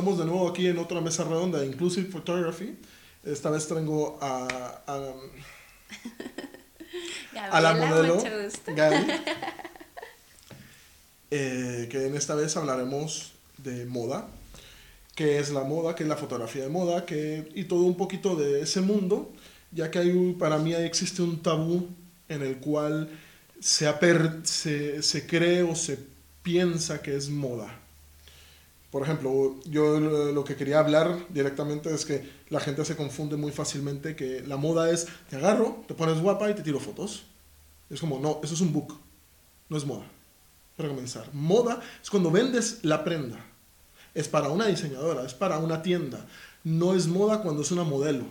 [0.00, 2.74] estamos de nuevo aquí en otra mesa redonda de Inclusive Photography.
[3.22, 5.12] Esta vez tengo a, a,
[7.50, 8.16] a la modelo
[8.66, 8.96] Gaby,
[11.30, 14.26] eh, que en esta vez hablaremos de moda,
[15.14, 18.36] qué es la moda, qué es la fotografía de moda, que, y todo un poquito
[18.36, 19.30] de ese mundo,
[19.70, 21.88] ya que hay, para mí ahí existe un tabú
[22.30, 23.10] en el cual
[23.60, 23.86] se,
[24.44, 25.98] se, se cree o se
[26.42, 27.79] piensa que es moda.
[28.90, 33.52] Por ejemplo, yo lo que quería hablar directamente es que la gente se confunde muy
[33.52, 37.24] fácilmente que la moda es, te agarro, te pones guapa y te tiro fotos.
[37.88, 38.98] Es como, no, eso es un book,
[39.68, 40.06] no es moda.
[40.76, 43.44] Para comenzar, moda es cuando vendes la prenda.
[44.12, 46.26] Es para una diseñadora, es para una tienda.
[46.64, 48.24] No es moda cuando es una modelo.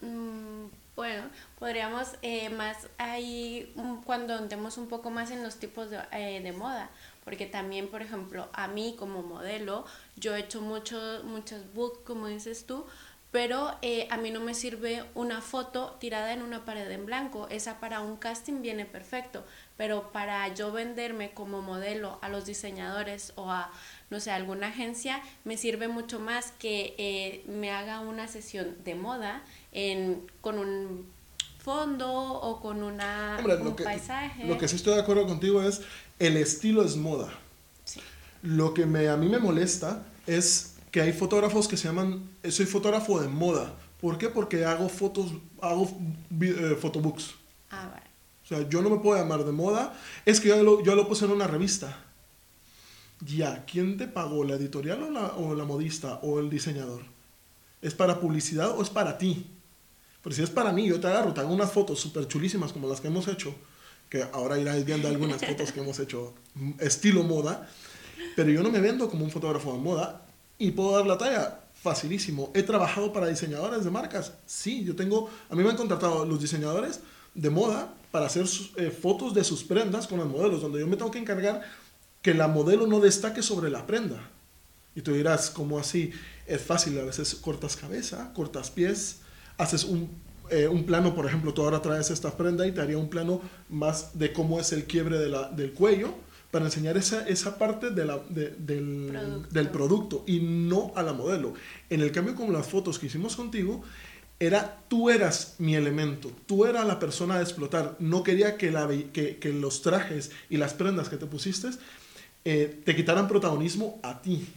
[0.00, 1.24] Mm, bueno,
[1.60, 3.72] podríamos eh, más ahí,
[4.04, 6.90] cuando andemos un poco más en los tipos de, eh, de moda
[7.28, 9.84] porque también, por ejemplo, a mí como modelo,
[10.16, 12.86] yo he hecho muchos muchos books, como dices tú,
[13.30, 17.46] pero eh, a mí no me sirve una foto tirada en una pared en blanco.
[17.50, 19.44] Esa para un casting viene perfecto,
[19.76, 23.70] pero para yo venderme como modelo a los diseñadores o a,
[24.08, 28.94] no sé, alguna agencia, me sirve mucho más que eh, me haga una sesión de
[28.94, 31.18] moda en, con un
[31.58, 34.46] fondo o con una, un paisaje.
[34.46, 35.82] Lo que sí estoy de acuerdo contigo es
[36.18, 37.32] el estilo es moda.
[38.42, 42.66] Lo que me, a mí me molesta es que hay fotógrafos que se llaman, soy
[42.66, 43.74] fotógrafo de moda.
[44.00, 44.28] ¿Por qué?
[44.28, 45.90] Porque hago fotos, hago
[46.40, 47.34] eh, photobooks.
[47.70, 48.06] Ah, vale.
[48.44, 49.98] O sea, yo no me puedo llamar de moda.
[50.24, 52.04] Es que yo lo, yo lo puse en una revista.
[53.20, 54.44] Ya, ¿quién te pagó?
[54.44, 57.02] ¿La editorial o la, o la modista o el diseñador?
[57.82, 59.46] ¿Es para publicidad o es para ti?
[60.22, 62.88] Pero si es para mí, yo te agarro, te hago unas fotos súper chulísimas como
[62.88, 63.54] las que hemos hecho
[64.08, 66.34] que ahora irás viendo algunas fotos que hemos hecho
[66.78, 67.68] estilo moda,
[68.36, 70.26] pero yo no me vendo como un fotógrafo de moda
[70.58, 72.50] y puedo dar la talla facilísimo.
[72.54, 76.40] He trabajado para diseñadores de marcas, sí, yo tengo, a mí me han contratado los
[76.40, 77.00] diseñadores
[77.34, 78.46] de moda para hacer
[78.76, 81.62] eh, fotos de sus prendas con los modelos, donde yo me tengo que encargar
[82.22, 84.30] que la modelo no destaque sobre la prenda.
[84.94, 86.10] Y tú dirás, ¿cómo así?
[86.46, 89.18] Es fácil, a veces cortas cabeza, cortas pies,
[89.56, 90.10] haces un
[90.50, 93.40] eh, un plano, por ejemplo, tú ahora traes esta prenda y te haría un plano
[93.68, 96.14] más de cómo es el quiebre de la, del cuello
[96.50, 98.52] para enseñar esa, esa parte de la, del,
[99.12, 99.48] producto.
[99.50, 100.24] del, producto.
[100.26, 101.54] y no a la modelo.
[101.90, 103.82] En el cambio con las fotos que hicimos contigo,
[104.40, 107.96] era tú eras mi elemento, tú eras la persona a explotar.
[107.98, 111.68] No quería que, la, que, que los trajes y las prendas que te pusiste
[112.44, 114.48] eh, te quitaran protagonismo a ti.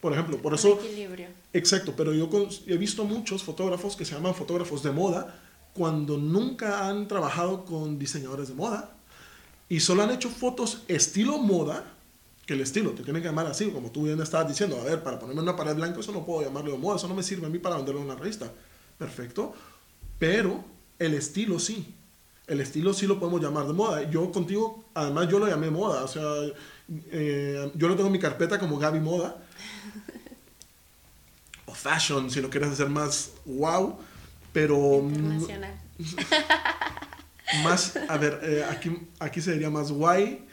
[0.00, 0.78] Por ejemplo, por eso...
[0.80, 1.28] Equilibrio.
[1.52, 2.28] Exacto, pero yo
[2.66, 5.40] he visto muchos fotógrafos que se llaman fotógrafos de moda
[5.74, 8.92] cuando nunca han trabajado con diseñadores de moda
[9.68, 11.84] y solo han hecho fotos estilo moda,
[12.46, 15.02] que el estilo te tiene que llamar así, como tú bien estabas diciendo, a ver,
[15.02, 17.46] para ponerme una pared blanca eso no puedo llamarlo de moda, eso no me sirve
[17.46, 18.50] a mí para venderlo en una revista.
[18.96, 19.52] Perfecto,
[20.18, 20.64] pero
[20.98, 21.94] el estilo sí.
[22.46, 24.10] El estilo sí lo podemos llamar de moda.
[24.10, 26.22] Yo contigo, además yo lo llamé moda, o sea,
[27.12, 29.47] eh, yo lo tengo en mi carpeta como Gaby Moda
[31.68, 33.98] o fashion, si lo quieres hacer más wow,
[34.52, 35.00] pero...
[35.00, 35.78] Internacional.
[37.64, 40.46] Más, a ver, eh, aquí, aquí se diría más guay,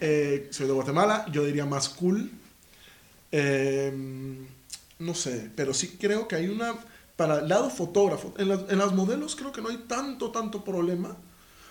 [0.00, 2.32] eh, soy de Guatemala, yo diría más cool,
[3.30, 4.44] em,
[4.98, 6.74] no sé, pero sí creo que hay una,
[7.14, 11.16] para el lado fotógrafo, en, en las modelos creo que no hay tanto, tanto problema,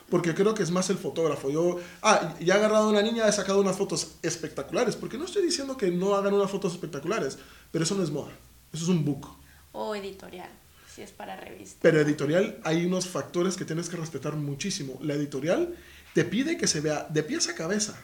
[0.10, 1.50] porque creo que es más el fotógrafo.
[1.50, 5.26] Yo, ah, ya he agarrado a una niña, he sacado unas fotos espectaculares, porque no
[5.26, 7.38] estoy diciendo que no hagan unas fotos espectaculares,
[7.72, 8.32] pero eso no es moda,
[8.74, 9.28] eso es un book.
[9.72, 10.50] O editorial,
[10.94, 11.80] si es para revista.
[11.82, 14.98] Pero editorial hay unos factores que tienes que respetar muchísimo.
[15.02, 15.76] La editorial
[16.14, 17.98] te pide que se vea de pies a cabeza.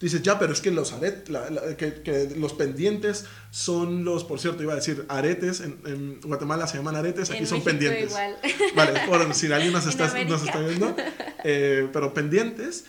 [0.00, 0.94] Tú dices, ya, pero es que los,
[1.76, 6.96] que, los pendientes son los, por cierto, iba a decir aretes, en, Guatemala se llaman
[6.96, 8.04] aretes, aquí son pendientes.
[8.04, 8.38] Igual.
[8.74, 10.96] Vale, por si alguien nos está, nos está viendo,
[11.44, 12.86] eh, pero pendientes.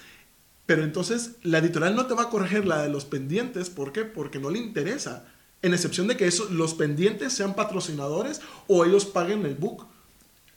[0.65, 4.05] Pero entonces la editorial no te va a corregir la de los pendientes, ¿por qué?
[4.05, 5.25] Porque no le interesa,
[5.61, 9.85] en excepción de que eso, los pendientes sean patrocinadores o ellos paguen el book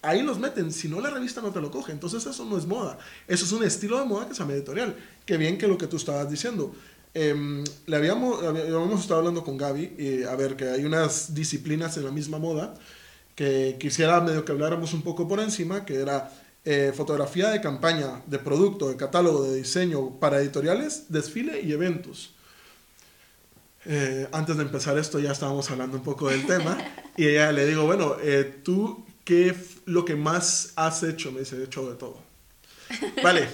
[0.05, 2.67] ahí los meten, si no la revista no te lo coge, entonces eso no es
[2.67, 5.79] moda, eso es un estilo de moda que se llama editorial, qué bien que lo
[5.79, 6.75] que tú estabas diciendo.
[7.15, 11.97] Em, le habíamos, habíamos estado hablando con Gaby, y, a ver, que hay unas disciplinas
[11.97, 12.75] en la misma moda,
[13.35, 16.33] que quisiera medio que habláramos un poco por encima, que era
[16.65, 22.34] eh, fotografía de campaña, de producto, de catálogo, de diseño para editoriales, desfile y eventos.
[23.87, 26.79] Eh, antes de empezar esto ya estábamos hablando un poco del tema
[27.17, 31.33] y ella le digo, bueno, eh, tú ¿qué es lo que más has hecho?
[31.33, 32.19] Me dice, he hecho de todo.
[33.23, 33.49] Vale,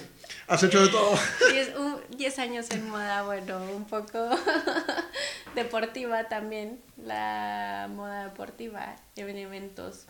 [0.51, 1.13] Has hecho de todo.
[2.17, 4.29] 10 años en moda, bueno, un poco
[5.55, 10.07] deportiva también, la moda deportiva, en eventos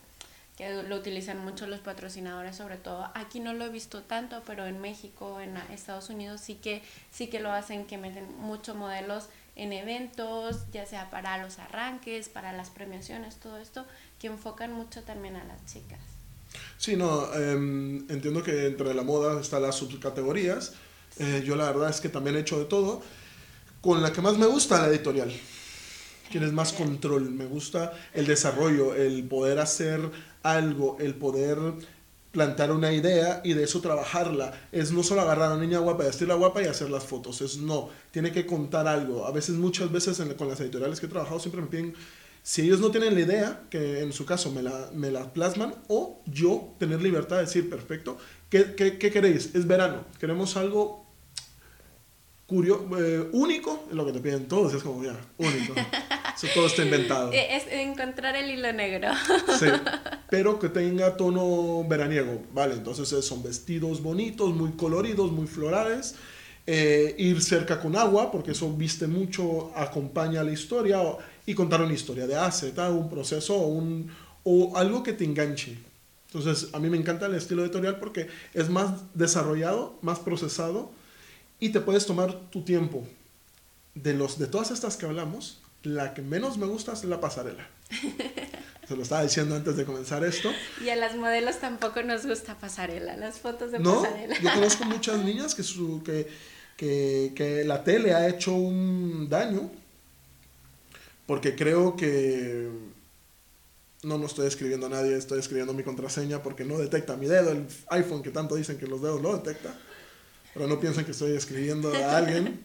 [0.56, 3.08] que lo utilizan mucho los patrocinadores sobre todo.
[3.14, 6.82] Aquí no lo he visto tanto, pero en México, en Estados Unidos sí que
[7.12, 12.28] sí que lo hacen que meten muchos modelos en eventos, ya sea para los arranques,
[12.28, 13.84] para las premiaciones, todo esto,
[14.18, 16.00] que enfocan mucho también a las chicas.
[16.78, 20.74] Sí, no, em, entiendo que entre la moda están las subcategorías.
[21.18, 23.02] Eh, yo la verdad es que también he hecho de todo.
[23.80, 25.32] Con la que más me gusta, la editorial.
[26.30, 27.30] Tienes más control.
[27.30, 30.10] Me gusta el desarrollo, el poder hacer
[30.42, 31.58] algo, el poder
[32.32, 34.52] plantear una idea y de eso trabajarla.
[34.72, 37.40] Es no solo agarrar a una niña guapa, vestirla guapa y hacer las fotos.
[37.42, 39.26] Es no, tiene que contar algo.
[39.26, 41.94] A veces, muchas veces con las editoriales que he trabajado siempre me piden,
[42.42, 45.74] si ellos no tienen la idea, que en su caso me la, me la plasman,
[45.88, 48.16] o yo tener libertad de decir, perfecto,
[48.48, 49.54] ¿qué, qué, qué queréis?
[49.54, 51.06] Es verano, queremos algo
[52.46, 55.74] curioso, eh, único, es lo que te piden todos, es como ya, único.
[56.34, 57.30] Eso todo está inventado.
[57.32, 59.10] Eh, es encontrar el hilo negro.
[59.58, 59.66] Sí,
[60.32, 62.72] pero que tenga tono veraniego, ¿vale?
[62.72, 66.14] Entonces eh, son vestidos bonitos, muy coloridos, muy florales.
[66.66, 71.02] ir cerca con agua, porque eso viste mucho, acompaña la historia,
[71.44, 74.10] y contar una historia de hace, un proceso un,
[74.42, 75.76] o algo que te enganche.
[76.32, 80.90] Entonces, a mí me encanta el estilo editorial porque es más desarrollado, más procesado
[81.60, 83.06] y te puedes tomar tu tiempo.
[83.94, 87.68] De, los, de todas estas que hablamos, la que menos me gusta es la pasarela.
[88.92, 90.52] Se lo estaba diciendo antes de comenzar esto.
[90.84, 94.02] Y a las modelos tampoco nos gusta pasarela, las fotos de ¿No?
[94.02, 94.38] pasarela.
[94.38, 96.28] Yo conozco muchas niñas que, su, que,
[96.76, 99.70] que, que la tele ha hecho un daño
[101.26, 102.68] porque creo que
[104.02, 107.52] no, no estoy escribiendo a nadie, estoy escribiendo mi contraseña porque no detecta mi dedo,
[107.52, 109.74] el iPhone que tanto dicen que los dedos lo detecta
[110.52, 112.60] pero no piensen que estoy escribiendo a alguien,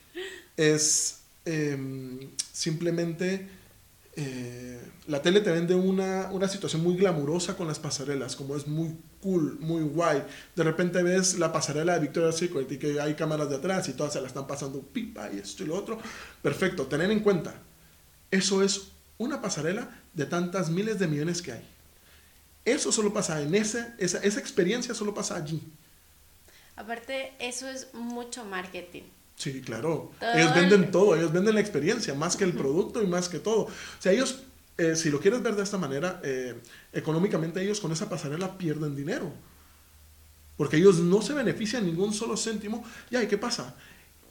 [0.56, 3.46] es em, simplemente
[4.16, 8.66] eh, la tele te vende una, una, situación muy glamurosa con las pasarelas, como es
[8.66, 10.24] muy cool, muy guay.
[10.54, 13.92] De repente ves la pasarela de Victoria's Secret y que hay cámaras de atrás y
[13.92, 15.98] todas se la están pasando pipa y esto y lo otro.
[16.40, 17.54] Perfecto, tener en cuenta,
[18.30, 21.68] eso es una pasarela de tantas miles de millones que hay.
[22.64, 25.62] Eso solo pasa en ese, esa, esa experiencia solo pasa allí.
[26.74, 29.04] Aparte, eso es mucho marketing.
[29.36, 30.12] Sí, claro.
[30.34, 33.64] ellos venden todo, ellos venden la experiencia, más que el producto y más que todo.
[33.64, 34.40] O sea, ellos,
[34.78, 36.54] eh, si lo quieres ver de esta manera, eh,
[36.92, 39.30] económicamente ellos con esa pasarela pierden dinero.
[40.56, 42.82] Porque ellos no se benefician ningún solo céntimo.
[43.10, 43.74] Ya, ¿y qué pasa?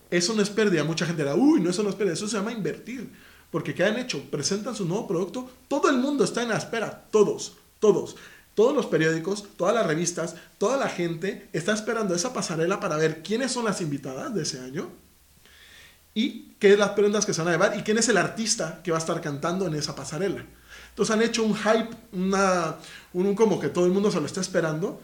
[0.10, 0.84] Eso no es pérdida.
[0.84, 2.14] Mucha gente dirá, uy, no, eso no es pérdida.
[2.14, 3.12] Eso se llama invertir.
[3.52, 4.24] Porque ¿qué han hecho?
[4.32, 5.50] Presentan su nuevo producto.
[5.68, 7.06] Todo el mundo está en la espera.
[7.12, 8.16] Todos, todos.
[8.56, 13.22] Todos los periódicos, todas las revistas, toda la gente está esperando esa pasarela para ver
[13.22, 14.92] quiénes son las invitadas de ese año
[16.14, 18.82] y qué es las prendas que se van a llevar y quién es el artista
[18.82, 20.46] que va a estar cantando en esa pasarela.
[20.90, 22.78] Entonces han hecho un hype, una,
[23.12, 25.02] un como que todo el mundo se lo está esperando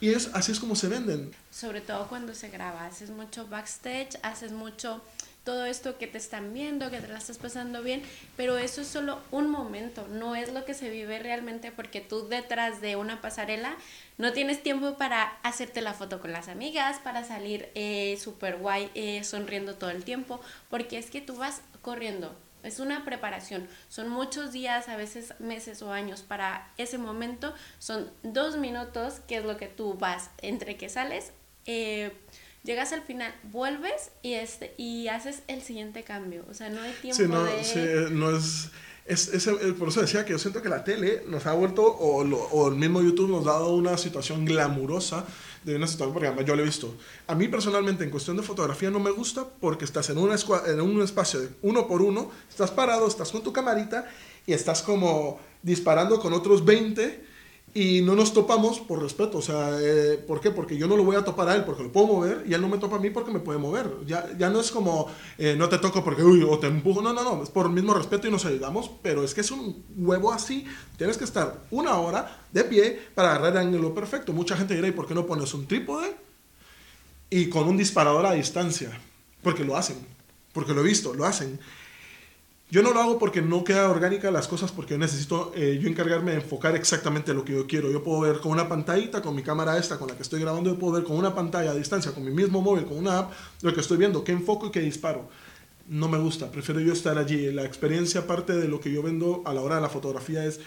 [0.00, 1.30] y es, así es como se venden.
[1.50, 5.00] Sobre todo cuando se graba, haces mucho backstage, haces mucho
[5.44, 8.02] todo esto que te están viendo, que te la estás pasando bien,
[8.36, 12.28] pero eso es solo un momento, no es lo que se vive realmente porque tú
[12.28, 13.76] detrás de una pasarela
[14.18, 18.90] no tienes tiempo para hacerte la foto con las amigas, para salir eh, súper guay,
[18.94, 22.36] eh, sonriendo todo el tiempo, porque es que tú vas corriendo.
[22.62, 28.10] Es una preparación, son muchos días, a veces meses o años para ese momento, son
[28.22, 31.32] dos minutos, que es lo que tú vas entre que sales,
[31.64, 32.12] eh,
[32.62, 36.44] llegas al final, vuelves y, este, y haces el siguiente cambio.
[36.50, 37.64] O sea, no hay tiempo sí, no, de...
[37.64, 38.70] Sí, no es...
[39.06, 42.22] Es, es, por eso decía que yo siento que la tele nos ha vuelto, o,
[42.22, 45.24] lo, o, el mismo YouTube nos ha dado una situación glamurosa
[45.64, 46.96] de una situación, porque además yo lo he visto.
[47.26, 50.36] A mí personalmente, en cuestión de fotografía, no me gusta porque estás en, una
[50.66, 54.08] en un espacio de uno por uno, estás parado, estás con tu camarita
[54.46, 57.29] y estás como disparando con otros 20
[57.72, 60.50] y no nos topamos por respeto, o sea, eh, ¿por qué?
[60.50, 62.60] Porque yo no lo voy a topar a él porque lo puedo mover y él
[62.60, 63.88] no me topa a mí porque me puede mover.
[64.06, 65.06] Ya, ya no es como,
[65.38, 67.72] eh, no te toco porque, uy, o te empujo, no, no, no, es por el
[67.72, 71.62] mismo respeto y nos ayudamos, pero es que es un huevo así, tienes que estar
[71.70, 74.32] una hora de pie para agarrar el ángulo perfecto.
[74.32, 76.16] Mucha gente dirá, ¿y por qué no pones un trípode?
[77.30, 78.90] Y con un disparador a distancia,
[79.44, 79.96] porque lo hacen,
[80.52, 81.60] porque lo he visto, lo hacen.
[82.70, 86.30] Yo no lo hago porque no queda orgánica las cosas, porque necesito eh, yo encargarme
[86.30, 87.90] de enfocar exactamente lo que yo quiero.
[87.90, 90.70] Yo puedo ver con una pantallita, con mi cámara esta, con la que estoy grabando,
[90.70, 93.32] yo puedo ver con una pantalla a distancia, con mi mismo móvil, con una app,
[93.62, 95.28] lo que estoy viendo, qué enfoco y qué disparo.
[95.88, 97.50] No me gusta, prefiero yo estar allí.
[97.50, 100.60] La experiencia, aparte de lo que yo vendo a la hora de la fotografía, es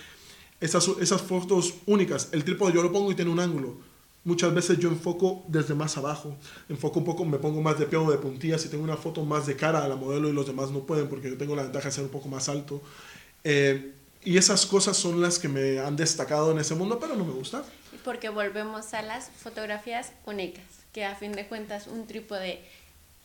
[0.59, 2.27] esas, esas fotos únicas.
[2.33, 3.77] El trípode yo lo pongo y tiene un ángulo.
[4.25, 6.37] Muchas veces yo enfoco desde más abajo,
[6.69, 9.25] enfoco un poco, me pongo más de pie o de puntillas y tengo una foto
[9.25, 11.63] más de cara a la modelo y los demás no pueden porque yo tengo la
[11.63, 12.81] ventaja de ser un poco más alto.
[13.43, 17.25] Eh, y esas cosas son las que me han destacado en ese mundo, pero no
[17.25, 17.65] me gusta.
[18.05, 20.63] Porque volvemos a las fotografías únicas,
[20.93, 22.63] que a fin de cuentas un trípode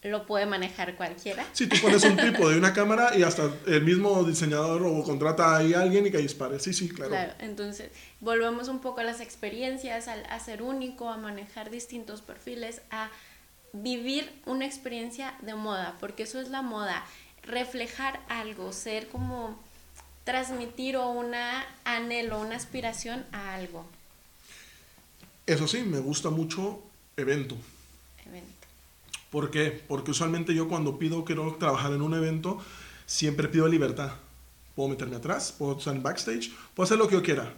[0.02, 1.44] lo puede manejar cualquiera.
[1.52, 5.56] Sí, tú pones un tipo de una cámara y hasta el mismo diseñador o contrata
[5.56, 6.60] ahí a alguien y que dispare.
[6.60, 7.10] Sí, sí, claro.
[7.10, 7.90] Claro, entonces
[8.20, 13.10] volvemos un poco a las experiencias, a ser único, a manejar distintos perfiles, a
[13.72, 17.04] vivir una experiencia de moda, porque eso es la moda,
[17.42, 19.58] reflejar algo, ser como
[20.24, 23.84] transmitir o una anhelo, una aspiración a algo.
[25.46, 26.82] Eso sí, me gusta mucho.
[27.16, 27.56] Evento.
[29.30, 29.82] ¿Por qué?
[29.86, 32.58] Porque usualmente yo cuando pido quiero trabajar en un evento,
[33.06, 34.12] siempre pido libertad.
[34.74, 37.52] Puedo meterme atrás, puedo estar en backstage, puedo hacer lo que yo quiera.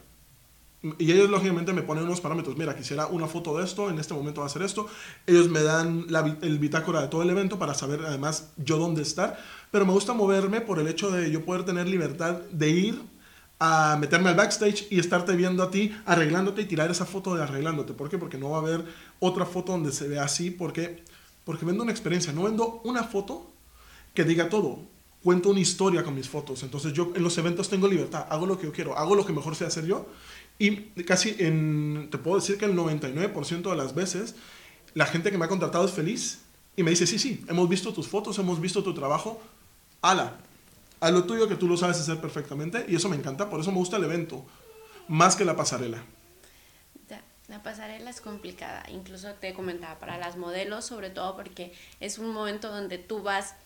[0.98, 2.56] Y ellos lógicamente me ponen unos parámetros.
[2.56, 4.86] Mira, quisiera una foto de esto, en este momento va a hacer esto.
[5.26, 9.02] Ellos me dan la, el bitácora de todo el evento para saber además yo dónde
[9.02, 9.38] estar.
[9.70, 13.02] Pero me gusta moverme por el hecho de yo poder tener libertad de ir
[13.58, 17.42] a meterme al backstage y estarte viendo a ti arreglándote y tirar esa foto de
[17.42, 17.92] arreglándote.
[17.92, 18.16] ¿Por qué?
[18.16, 18.86] Porque no va a haber
[19.18, 20.50] otra foto donde se vea así.
[20.50, 21.04] Porque
[21.44, 23.50] porque vendo una experiencia, no vendo una foto
[24.14, 24.78] que diga todo.
[25.22, 26.62] Cuento una historia con mis fotos.
[26.62, 29.32] Entonces yo en los eventos tengo libertad, hago lo que yo quiero, hago lo que
[29.32, 30.06] mejor sé hacer yo.
[30.58, 34.34] Y casi en, te puedo decir que el 99% de las veces
[34.94, 36.40] la gente que me ha contratado es feliz
[36.76, 39.40] y me dice, sí, sí, hemos visto tus fotos, hemos visto tu trabajo,
[40.02, 40.38] ala,
[41.00, 43.70] a lo tuyo que tú lo sabes hacer perfectamente y eso me encanta, por eso
[43.70, 44.44] me gusta el evento,
[45.08, 46.02] más que la pasarela.
[47.50, 52.32] La pasarela es complicada, incluso te comentaba para las modelos, sobre todo porque es un
[52.32, 53.56] momento donde tú vas,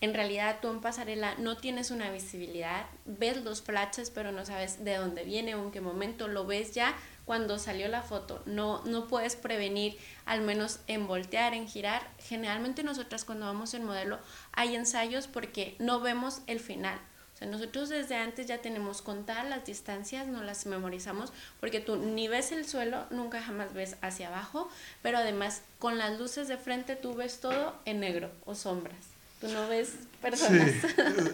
[0.00, 4.84] en realidad tú en pasarela no tienes una visibilidad, ves los flashes pero no sabes
[4.84, 6.94] de dónde viene o en qué momento, lo ves ya.
[7.24, 12.08] Cuando salió la foto, no, no puedes prevenir al menos en voltear, en girar.
[12.18, 14.20] Generalmente nosotras cuando vamos en modelo
[14.52, 17.00] hay ensayos porque no vemos el final
[17.44, 22.28] sea, nosotros desde antes ya tenemos contadas las distancias, no las memorizamos, porque tú ni
[22.28, 24.68] ves el suelo, nunca jamás ves hacia abajo,
[25.02, 29.14] pero además con las luces de frente tú ves todo en negro o sombras.
[29.40, 30.72] Tú no ves personas.
[30.72, 30.86] Sí,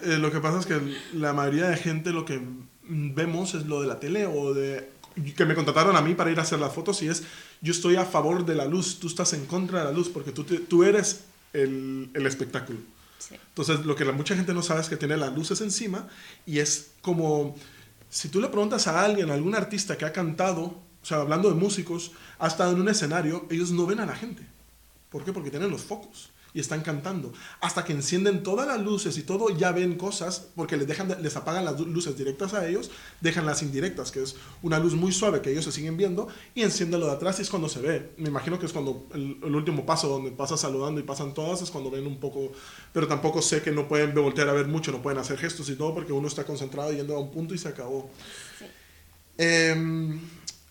[0.03, 0.79] eh, lo que pasa es que
[1.13, 2.41] la mayoría de gente lo que
[2.83, 4.89] vemos es lo de la tele o de
[5.35, 7.23] que me contrataron a mí para ir a hacer las fotos y es
[7.61, 10.31] yo estoy a favor de la luz, tú estás en contra de la luz porque
[10.31, 12.79] tú, tú eres el, el espectáculo.
[13.29, 16.07] Entonces, lo que la, mucha gente no sabe es que tiene las luces encima
[16.45, 17.55] y es como,
[18.09, 21.49] si tú le preguntas a alguien, a algún artista que ha cantado, o sea, hablando
[21.49, 24.45] de músicos, ha estado en un escenario, ellos no ven a la gente.
[25.09, 25.33] ¿Por qué?
[25.33, 27.33] Porque tienen los focos y están cantando.
[27.59, 31.35] Hasta que encienden todas las luces y todo, ya ven cosas, porque les, dejan, les
[31.35, 32.91] apagan las luces directas a ellos,
[33.21, 36.63] dejan las indirectas, que es una luz muy suave que ellos se siguen viendo, y
[36.63, 38.11] encienden lo de atrás y es cuando se ve.
[38.17, 41.71] Me imagino que es cuando el, último paso, donde pasa saludando y pasan todas, es
[41.71, 42.51] cuando ven un poco,
[42.93, 45.75] pero tampoco sé que no pueden voltear a ver mucho, no pueden hacer gestos y
[45.75, 48.09] todo, porque uno está concentrado yendo a un punto y se acabó.
[48.59, 48.65] Sí.
[49.37, 50.19] Em,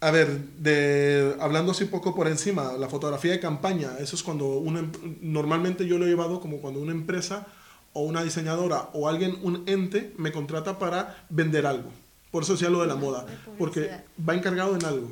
[0.00, 4.47] a ver, de, hablando así poco por encima, la fotografía de campaña, eso es cuando
[4.47, 4.90] una, em,
[5.21, 7.47] normalmente yo lo he llevado como cuando una empresa
[7.92, 11.90] o una diseñadora o alguien, un ente, me contrata para vender algo.
[12.30, 13.26] Por eso decía lo de la moda,
[13.59, 13.90] porque
[14.26, 15.11] va encargado en algo.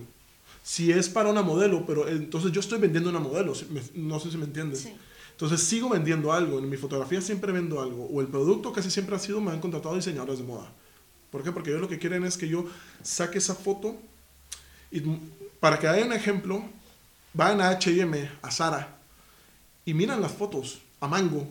[0.63, 3.53] Si es para una modelo, pero entonces yo estoy vendiendo una modelo,
[3.95, 4.89] no sé si me entiendes.
[5.33, 9.17] Entonces sigo vendiendo algo, en mi fotografía siempre vendo algo, o el producto casi siempre
[9.17, 10.73] ha sido, me han contratado diseñadores de moda.
[11.31, 11.53] ¿Por qué?
[11.53, 12.65] Porque ellos lo que quieren es que yo
[13.03, 13.97] saque esa foto
[15.61, 16.63] para que haya un ejemplo,
[17.35, 18.97] van a HM, a Sara,
[19.85, 21.47] y miran las fotos, a Mango,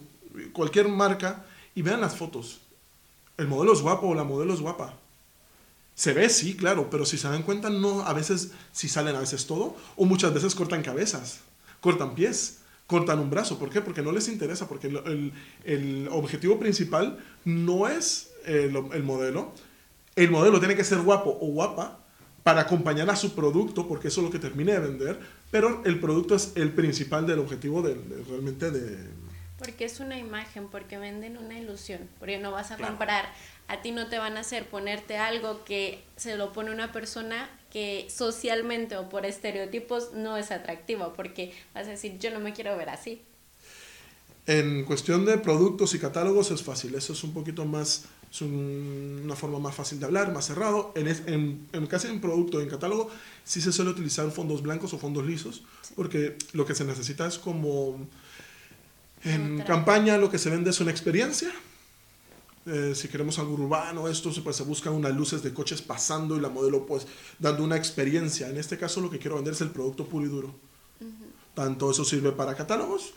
[0.54, 2.60] cualquier marca, y vean las fotos.
[3.38, 4.94] El modelo es guapo o la modelo es guapa.
[5.96, 9.20] Se ve, sí, claro, pero si se dan cuenta, no, a veces, si salen a
[9.20, 11.40] veces todo, o muchas veces cortan cabezas,
[11.82, 13.58] cortan pies, cortan un brazo.
[13.58, 13.82] ¿Por qué?
[13.82, 19.54] Porque no les interesa, porque el, objetivo principal no es el, el modelo.
[20.16, 22.00] El modelo tiene que ser guapo o guapa
[22.48, 25.20] para acompañar a su producto, porque eso es lo que termine de vender,
[25.52, 29.06] pero el producto es el principal del objetivo de, realmente de...
[29.58, 33.26] Porque es una imagen, porque venden una ilusión, porque no vas a comprar,
[33.68, 37.50] a ti no te van a hacer ponerte algo que se lo pone una persona
[37.70, 42.54] que socialmente o por estereotipos no es atractivo, porque vas a decir, yo no me
[42.54, 43.22] quiero ver así.
[44.48, 49.36] En cuestión de productos y catálogos es fácil, eso es un poquito más es una
[49.36, 50.92] forma más fácil de hablar, más cerrado.
[50.96, 53.10] En, en, en casi en producto, en catálogo,
[53.46, 55.64] sí se suele utilizar fondos blancos o fondos lisos,
[55.96, 58.08] porque lo que se necesita es como...
[59.24, 61.52] En campaña lo que se vende es una experiencia,
[62.70, 66.42] Eh, si queremos algo urbano, esto pues se buscan unas luces de coches pasando y
[66.42, 67.08] la modelo pues
[67.40, 68.50] dando una experiencia.
[68.50, 70.54] En este caso lo que quiero vender es el producto puro y duro.
[71.56, 73.14] Tanto eso sirve para catálogos,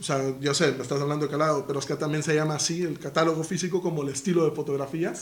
[0.00, 2.54] o sea, yo sé, me estás hablando de catálogo, pero es que también se llama
[2.54, 5.12] así el catálogo físico como el estilo de fotografía,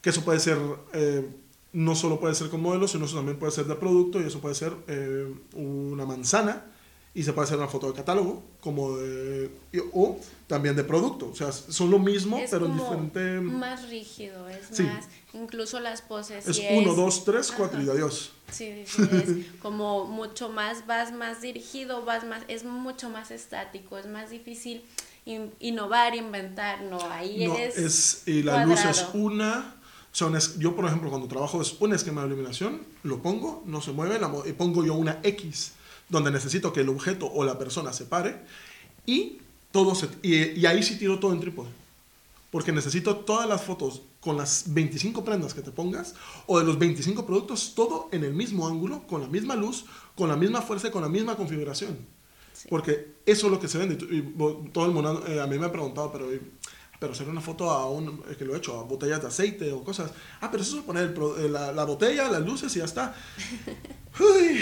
[0.00, 0.58] que eso puede ser,
[0.94, 1.28] eh,
[1.72, 4.40] no solo puede ser con modelos, sino eso también puede ser de producto y eso
[4.40, 6.64] puede ser eh, una manzana
[7.16, 9.50] y se puede hacer una foto de catálogo como de,
[9.94, 11.30] o también de producto.
[11.30, 13.40] O sea, son lo mismo, pero en diferente...
[13.40, 15.06] Más rígido, es más...
[15.32, 16.46] Incluso las poses.
[16.46, 18.32] Es uno, dos, tres, cuatro y adiós.
[18.52, 23.96] Sí, sí, es como mucho más, vas más dirigido, vas más, es mucho más estático,
[23.96, 24.84] es más difícil
[25.58, 28.24] innovar, inventar, no, ahí es...
[28.26, 29.74] Y la luz es una...
[30.12, 33.80] O sea, yo, por ejemplo, cuando trabajo es un esquema de iluminación, lo pongo, no
[33.80, 35.72] se mueve, y pongo yo una X
[36.08, 38.36] donde necesito que el objeto o la persona se pare
[39.06, 39.38] y,
[39.72, 41.68] todo se, y, ahí sí tiro todo en trípode.
[42.50, 46.14] Porque necesito todas las fotos con las 25 prendas que te pongas
[46.46, 49.84] o de los 25 productos, todo en el mismo ángulo, con la misma luz,
[50.14, 51.98] con la misma fuerza y con la misma configuración.
[52.68, 53.94] Porque eso es lo que se vende.
[53.94, 54.22] Y,
[54.72, 56.28] todo el mundo eh, a mí me ha preguntado, pero,
[56.98, 59.84] pero hacer una foto a un, que lo he hecho, a botellas de aceite o
[59.84, 60.10] cosas.
[60.40, 63.14] Ah, pero eso es poner eh, la, la, botella, las luces y ya está.
[64.18, 64.60] Uy,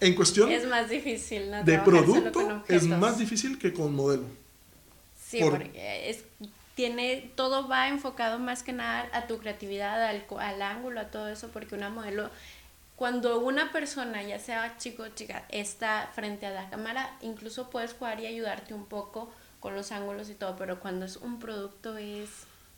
[0.00, 4.24] en cuestión es más difícil, de producto, es más difícil que con modelo.
[5.18, 6.24] Sí, porque es,
[6.76, 11.28] tiene, todo va enfocado más que nada a tu creatividad, al, al ángulo, a todo
[11.28, 12.30] eso, porque una modelo,
[12.96, 17.94] cuando una persona, ya sea chico o chica, está frente a la cámara, incluso puedes
[17.94, 21.96] jugar y ayudarte un poco con los ángulos y todo, pero cuando es un producto
[21.96, 22.28] es...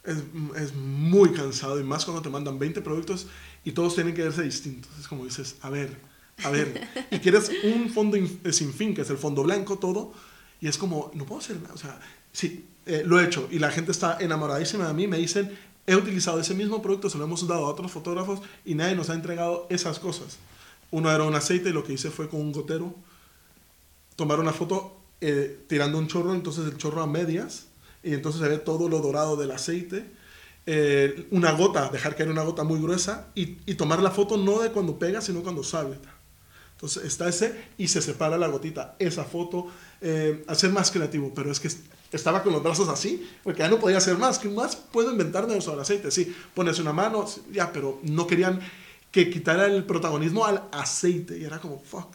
[0.05, 0.19] Es,
[0.57, 3.27] es muy cansado y más cuando te mandan 20 productos
[3.65, 4.97] y todos tienen que verse distintos.
[4.99, 5.97] Es como dices, a ver,
[6.45, 10.13] a ver, y quieres un fondo eh, sin fin, que es el fondo blanco, todo,
[10.61, 12.01] y es como, no puedo hacer nada, o sea,
[12.33, 15.97] sí, eh, lo he hecho, y la gente está enamoradísima de mí, me dicen, he
[15.97, 19.15] utilizado ese mismo producto, se lo hemos dado a otros fotógrafos, y nadie nos ha
[19.15, 20.39] entregado esas cosas.
[20.91, 22.95] Uno era un aceite, y lo que hice fue con un gotero,
[24.17, 27.67] tomar una foto eh, tirando un chorro, entonces el chorro a medias,
[28.05, 30.07] y entonces se ve todo lo dorado del aceite,
[31.31, 34.71] una gota, dejar caer una gota muy gruesa y, y, tomar la foto no de
[34.71, 35.97] cuando pega, sino cuando sale.
[36.79, 38.95] Entonces está ese y se separa la gotita.
[39.01, 39.67] Esa foto,
[40.01, 41.69] eh, hacer más creativo, pero es que
[42.13, 44.39] estaba con los brazos así, porque ya no podía hacer más.
[44.39, 46.13] ¿Qué más puedo inventarme sobre aceite?
[46.13, 48.61] Sí, pones una mano, ya, pero no querían
[49.11, 51.37] que quitara el protagonismo al aceite.
[51.37, 52.15] Y era como, fuck,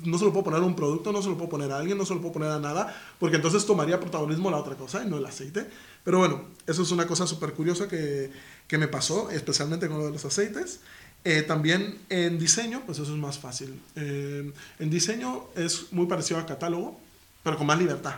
[0.00, 1.96] no se lo puedo poner a un producto, no se lo puedo poner a alguien,
[1.96, 5.08] no se lo puedo poner a nada, porque entonces tomaría protagonismo la otra cosa y
[5.08, 5.68] no el aceite.
[6.02, 8.32] Pero bueno, eso es una cosa súper curiosa que,
[8.66, 10.80] que me pasó, especialmente con lo de los aceites.
[11.24, 13.80] Eh, también en diseño, pues eso es más fácil.
[13.94, 16.98] Eh, en diseño es muy parecido a catálogo,
[17.42, 18.16] pero con más libertad.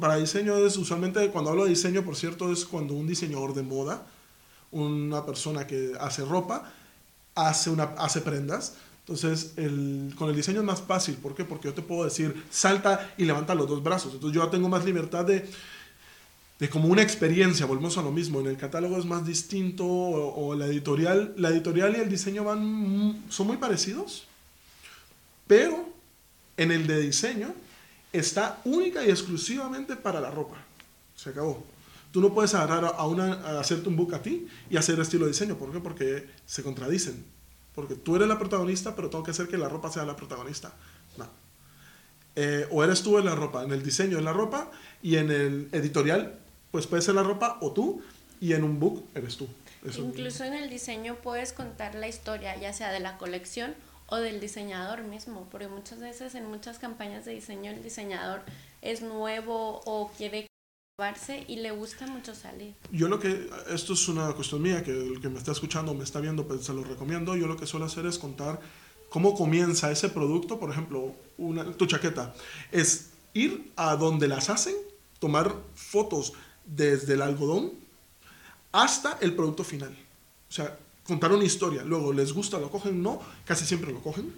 [0.00, 3.62] Para diseño es usualmente, cuando hablo de diseño, por cierto, es cuando un diseñador de
[3.62, 4.06] moda,
[4.72, 6.72] una persona que hace ropa,
[7.34, 8.74] hace, una, hace prendas.
[9.06, 9.52] Entonces,
[10.16, 11.16] con el diseño es más fácil.
[11.16, 11.44] ¿Por qué?
[11.44, 14.14] Porque yo te puedo decir, salta y levanta los dos brazos.
[14.14, 15.48] Entonces, yo tengo más libertad de
[16.64, 20.54] de como una experiencia, volvemos a lo mismo, en el catálogo es más distinto o,
[20.54, 24.26] la editorial, la editorial y el diseño van, son muy parecidos,
[25.46, 25.86] pero
[26.56, 27.54] en el de diseño
[28.14, 30.56] está única y exclusivamente para la ropa.
[31.14, 31.62] Se acabó.
[32.10, 35.26] Tú no puedes agarrar a, una, a hacerte un book a ti y hacer estilo
[35.26, 35.56] de diseño.
[35.56, 35.80] ¿Por qué?
[35.80, 37.26] Porque se contradicen.
[37.74, 40.72] Porque tú eres la protagonista, pero tengo que hacer que la ropa sea la protagonista.
[41.18, 41.28] No.
[42.36, 44.70] Eh, o eres tú en la ropa, en el diseño de la ropa
[45.02, 46.38] y en el editorial
[46.74, 48.02] pues puede ser la ropa o tú,
[48.40, 49.46] y en un book eres tú.
[49.96, 53.76] Incluso en el diseño puedes contar la historia, ya sea de la colección
[54.08, 58.42] o del diseñador mismo, porque muchas veces en muchas campañas de diseño el diseñador
[58.82, 60.48] es nuevo o quiere
[60.96, 62.74] probarse y le gusta mucho salir.
[62.90, 66.02] Yo lo que, esto es una cuestión mía, que el que me está escuchando me
[66.02, 68.58] está viendo, pues se lo recomiendo, yo lo que suelo hacer es contar
[69.10, 72.34] cómo comienza ese producto, por ejemplo, una, tu chaqueta,
[72.72, 74.74] es ir a donde las hacen,
[75.20, 76.32] tomar fotos
[76.64, 77.72] desde el algodón
[78.72, 79.96] hasta el producto final.
[80.48, 81.82] O sea, contar una historia.
[81.84, 82.58] Luego, ¿les gusta?
[82.58, 83.02] ¿Lo cogen?
[83.02, 84.32] No, casi siempre lo cogen.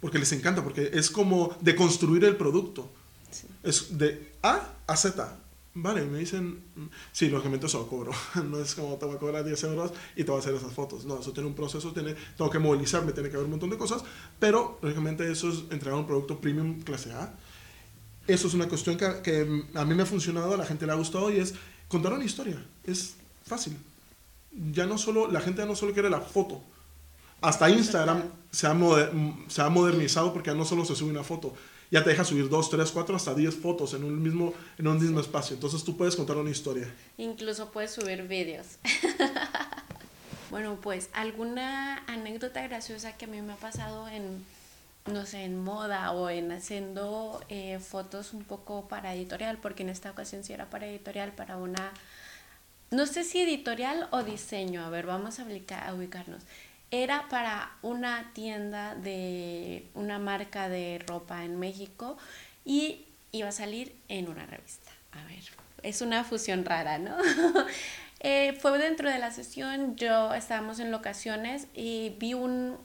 [0.00, 2.90] Porque les encanta, porque es como de construir el producto.
[3.62, 5.38] Es de A a Z.
[5.76, 6.62] Vale, me dicen,
[7.10, 8.12] sí, lógicamente eso lo cobro.
[8.44, 10.72] No es como te voy a cobrar 10 euros y te voy a hacer esas
[10.72, 11.04] fotos.
[11.04, 13.76] No, eso tiene un proceso, tiene, tengo que movilizarme, tiene que haber un montón de
[13.76, 14.04] cosas.
[14.38, 17.34] Pero, lógicamente, eso es entregar un producto premium clase A
[18.26, 20.96] eso es una cuestión que, a mí me ha funcionado, a la gente le ha
[20.96, 21.54] gustado y es
[21.88, 22.64] contar una historia.
[22.84, 23.76] Es fácil.
[24.72, 26.62] Ya no solo, la gente ya no solo quiere la foto.
[27.40, 28.76] Hasta Instagram se ha,
[29.48, 31.54] se ha modernizado porque ya no solo se sube una foto.
[31.90, 34.98] ya te deja subir dos, tres, cuatro, hasta 10 fotos en un mismo, en un
[34.98, 35.54] mismo espacio.
[35.54, 36.92] Entonces tú puedes contar una historia.
[37.18, 38.66] Incluso puedes subir vídeos.
[40.50, 44.44] bueno, pues alguna anécdota graciosa que a mí me ha pasado en,
[45.06, 49.90] no sé, en moda o en haciendo eh, fotos un poco para editorial, porque en
[49.90, 51.92] esta ocasión sí era para editorial, para una,
[52.90, 56.42] no sé si editorial o diseño, a ver, vamos a, a ubicarnos
[57.02, 62.16] era para una tienda de una marca de ropa en México
[62.64, 64.92] y iba a salir en una revista.
[65.10, 65.42] A ver,
[65.82, 67.16] es una fusión rara, ¿no?
[68.26, 72.78] Eh, fue dentro de la sesión, yo estábamos en locaciones y vi un,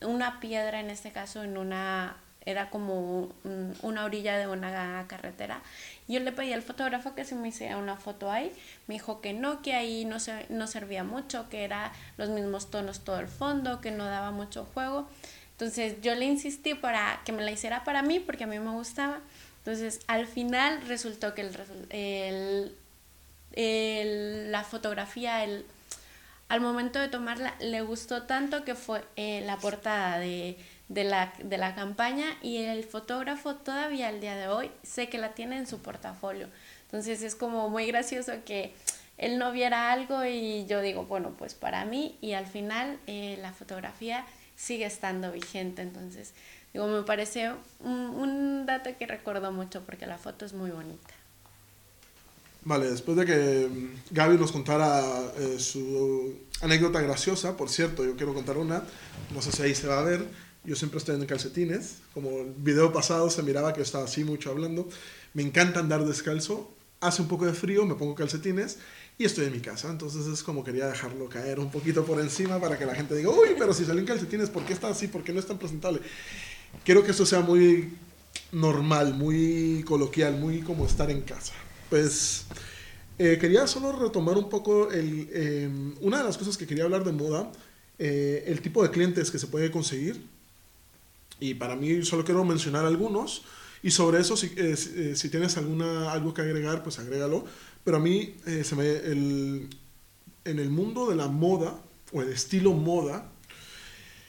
[0.00, 2.16] una piedra, en este caso, en una
[2.48, 3.28] era como
[3.82, 5.60] una orilla de una carretera.
[6.06, 8.50] Yo le pedí al fotógrafo que se me hiciera una foto ahí.
[8.86, 12.70] Me dijo que no, que ahí no, se, no servía mucho, que era los mismos
[12.70, 15.06] tonos todo el fondo, que no daba mucho juego.
[15.52, 18.70] Entonces yo le insistí para que me la hiciera para mí porque a mí me
[18.70, 19.20] gustaba.
[19.58, 21.42] Entonces al final resultó que
[21.90, 22.74] el,
[23.52, 25.66] el, la fotografía, el,
[26.48, 30.56] al momento de tomarla, le gustó tanto que fue eh, la portada de
[30.88, 35.18] de la, de la campaña y el fotógrafo todavía al día de hoy sé que
[35.18, 36.48] la tiene en su portafolio.
[36.84, 38.74] Entonces es como muy gracioso que
[39.18, 43.38] él no viera algo y yo digo, bueno, pues para mí y al final eh,
[43.42, 44.24] la fotografía
[44.56, 45.82] sigue estando vigente.
[45.82, 46.32] Entonces,
[46.72, 51.17] digo, me parece un, un dato que recuerdo mucho porque la foto es muy bonita.
[52.68, 55.02] Vale, después de que mm, Gaby nos contara
[55.38, 58.82] eh, su anécdota graciosa, por cierto, yo quiero contar una,
[59.34, 60.26] no sé si ahí se va a ver,
[60.64, 64.50] yo siempre estoy en calcetines, como el video pasado se miraba que estaba así mucho
[64.50, 64.86] hablando.
[65.32, 68.76] Me encanta andar descalzo, hace un poco de frío, me pongo calcetines
[69.16, 69.88] y estoy en mi casa.
[69.88, 73.30] Entonces es como quería dejarlo caer un poquito por encima para que la gente diga,
[73.30, 75.08] uy, pero si salió en calcetines, ¿por qué está así?
[75.08, 76.02] ¿Por qué no es tan presentable?
[76.84, 77.94] Quiero que esto sea muy
[78.52, 81.54] normal, muy coloquial, muy como estar en casa.
[81.90, 82.46] Pues
[83.18, 85.68] eh, quería solo retomar un poco el, eh,
[86.00, 87.50] una de las cosas que quería hablar de moda,
[87.98, 90.22] eh, el tipo de clientes que se puede conseguir
[91.40, 93.42] y para mí solo quiero mencionar algunos.
[93.82, 97.44] Y sobre eso, si, eh, eh, si, tienes alguna, algo que agregar, pues agrégalo.
[97.84, 99.68] Pero a mí, se me, el,
[100.44, 101.80] en el mundo de la moda,
[102.12, 103.30] o el estilo moda,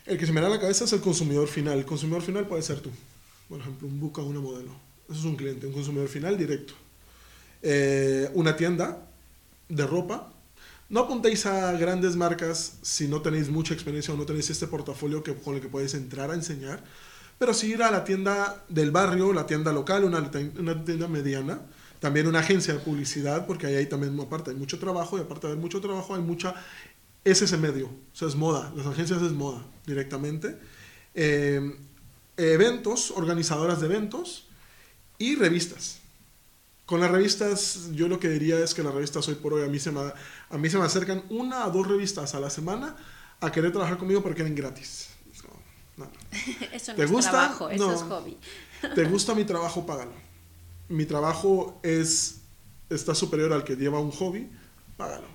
[0.06, 1.80] el que se me da la cabeza es el consumidor final.
[1.80, 2.92] El consumidor final puede ser tú.
[3.48, 4.72] Por ejemplo, un busca una modelo.
[5.10, 6.74] Eso es un cliente, un consumidor final directo.
[8.34, 9.06] Una tienda
[9.68, 10.34] de ropa.
[10.90, 15.22] No apuntéis a grandes marcas si no tenéis mucha experiencia o no tenéis este portafolio
[15.22, 16.82] que, con el que podéis entrar a enseñar
[17.40, 21.62] pero sí ir a la tienda del barrio, la tienda local, una, tienda mediana,
[22.00, 25.56] también una agencia de publicidad, porque ahí también, aparte, hay mucho trabajo, y aparte de
[25.56, 26.54] mucho trabajo, hay mucha,
[27.24, 30.60] es ese medio, o sea, es moda, las agencias es moda directamente.
[31.16, 31.78] Eh,
[32.36, 34.50] eventos, organizadoras de eventos
[35.18, 35.99] y revistas.
[36.90, 39.68] Con las revistas, yo lo que diría es que las revistas hoy por hoy a
[39.68, 42.96] mí se me, a mí se me acercan una o dos revistas a la semana
[43.40, 45.10] a querer trabajar conmigo porque quieren gratis.
[46.74, 47.30] eso no ¿Te es gusta?
[47.30, 48.38] trabajo, eso es hobby.
[48.96, 49.86] ¿Te gusta mi trabajo?
[49.86, 50.14] Págalo.
[50.88, 52.40] Mi trabajo es,
[52.90, 54.50] está superior al que lleva un hobby,
[54.98, 55.28] págalo.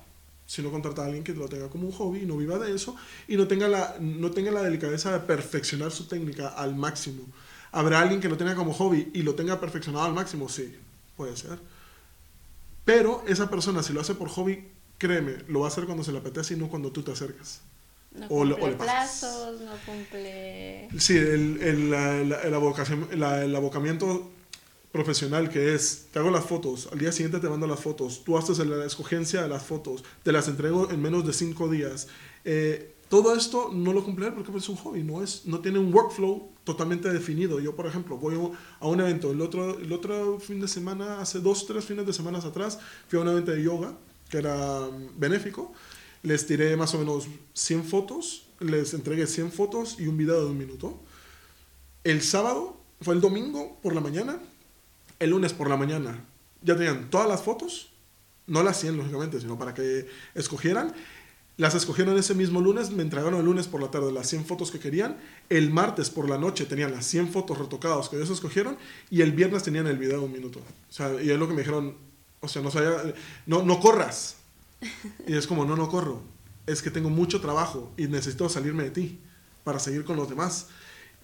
[0.45, 2.75] Si no contrata a alguien que lo tenga como un hobby y no viva de
[2.75, 2.97] eso
[3.29, 7.23] y no tenga la, no tenga la delicadeza de perfeccionar su técnica al máximo.
[7.71, 10.49] ¿Habrá alguien que lo tenga como hobby y lo tenga perfeccionado al máximo?
[10.49, 10.75] Sí,
[11.15, 11.59] puede ser.
[12.83, 16.11] Pero esa persona, si lo hace por hobby, créeme, lo va a hacer cuando se
[16.11, 17.61] le apetece y no cuando tú te acercas.
[18.11, 20.87] No cumple plazos, no cumple...
[20.97, 24.31] Sí, el, el, la, el, abocamiento
[24.91, 28.37] profesional que es, te hago las fotos, al día siguiente te mando las fotos, tú
[28.37, 32.07] haces la escogencia de las fotos, te las entrego en menos de cinco días.
[32.45, 35.93] Eh, todo esto no lo cumple porque es un hobby, no, es, no tiene un
[35.93, 37.61] workflow totalmente definido.
[37.61, 38.35] Yo, por ejemplo, voy
[38.79, 42.11] a un evento, el otro, el otro fin de semana, hace dos, tres fines de
[42.11, 43.93] semana atrás, fui a un evento de yoga
[44.29, 45.71] que era mm, benéfico
[46.25, 50.47] les tiré más o menos 100 fotos, les entregué 100 fotos y un video de
[50.49, 50.99] un minuto.
[52.03, 54.39] El sábado, fue el domingo por la mañana,
[55.19, 56.25] el lunes por la mañana
[56.61, 57.91] ya tenían todas las fotos,
[58.47, 60.93] no las 100 lógicamente, sino para que escogieran.
[61.57, 64.71] Las escogieron ese mismo lunes, me entregaron el lunes por la tarde las 100 fotos
[64.71, 65.17] que querían,
[65.49, 68.77] el martes por la noche tenían las 100 fotos retocadas que ellos escogieron
[69.09, 70.59] y el viernes tenían el video de un minuto.
[70.59, 71.95] O sea, y es lo que me dijeron,
[72.41, 73.13] o sea, no, sabía,
[73.45, 74.35] no, no corras,
[75.27, 76.21] y es como, no, no corro.
[76.65, 79.19] Es que tengo mucho trabajo y necesito salirme de ti
[79.63, 80.67] para seguir con los demás.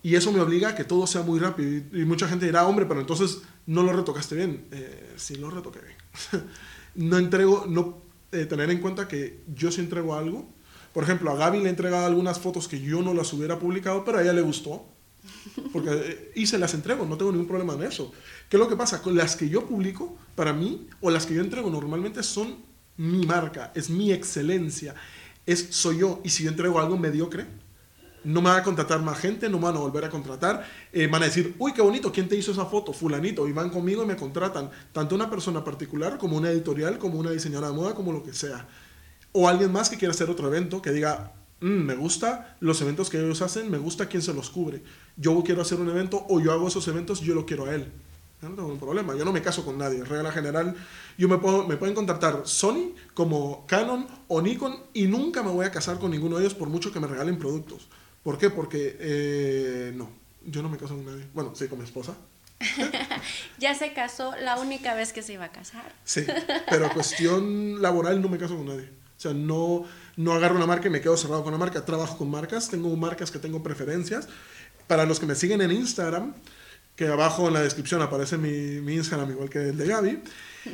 [0.04, 1.84] Y eso me obliga a que todo sea muy rápido.
[1.94, 4.66] Y, mucha gente dirá, hombre, pero entonces no lo retocaste bien.
[4.72, 6.44] Eh, sí, lo retoqué bien.
[6.96, 10.48] no entrego, no eh, tener en cuenta que yo sí entrego algo.
[10.94, 14.04] Por ejemplo, a Gaby le he entregado algunas fotos que yo no las hubiera publicado,
[14.04, 14.86] pero a ella le gustó.
[15.72, 18.12] Porque, eh, y se las entrego, no tengo ningún problema en eso.
[18.50, 19.02] ¿Qué es lo que pasa?
[19.02, 22.58] Con las que yo publico, para mí, o las que yo entrego normalmente son
[22.98, 24.96] mi marca, es mi excelencia,
[25.46, 26.22] es, soy yo.
[26.24, 27.46] Y si yo entrego algo mediocre,
[28.24, 30.66] no me va a contratar más gente, no me van a volver a contratar.
[30.92, 32.94] Eh, van a decir, uy, qué bonito, ¿quién te hizo esa foto?
[32.94, 33.48] Fulanito.
[33.48, 34.70] Y van conmigo y me contratan.
[34.92, 38.34] Tanto una persona particular como una editorial, como una diseñadora de moda, como lo que
[38.34, 38.68] sea.
[39.32, 43.10] O alguien más que quiera hacer otro evento, que diga, mm, me gusta los eventos
[43.10, 44.84] que ellos hacen, me gusta quién se los cubre.
[45.18, 47.92] Yo quiero hacer un evento o yo hago esos eventos, yo lo quiero a él.
[48.42, 50.04] No tengo ningún problema, yo no me caso con nadie.
[50.04, 50.76] Regla general,
[51.18, 55.66] yo me, puedo, me pueden contratar Sony como Canon o Nikon y nunca me voy
[55.66, 57.88] a casar con ninguno de ellos por mucho que me regalen productos.
[58.24, 58.50] ¿Por qué?
[58.50, 60.10] Porque eh, no,
[60.46, 61.26] yo no me caso con nadie.
[61.34, 62.16] Bueno, sí, con mi esposa.
[63.58, 65.94] ya se casó la única vez que se iba a casar.
[66.04, 66.26] Sí,
[66.70, 68.90] pero cuestión laboral no me caso con nadie.
[69.18, 71.86] O sea, no, no agarro una marca y me quedo cerrado con la marca.
[71.86, 74.28] Trabajo con marcas, tengo marcas que tengo preferencias.
[74.88, 76.34] Para los que me siguen en Instagram,
[76.96, 80.20] que abajo en la descripción aparece mi, mi Instagram igual que el de Gaby,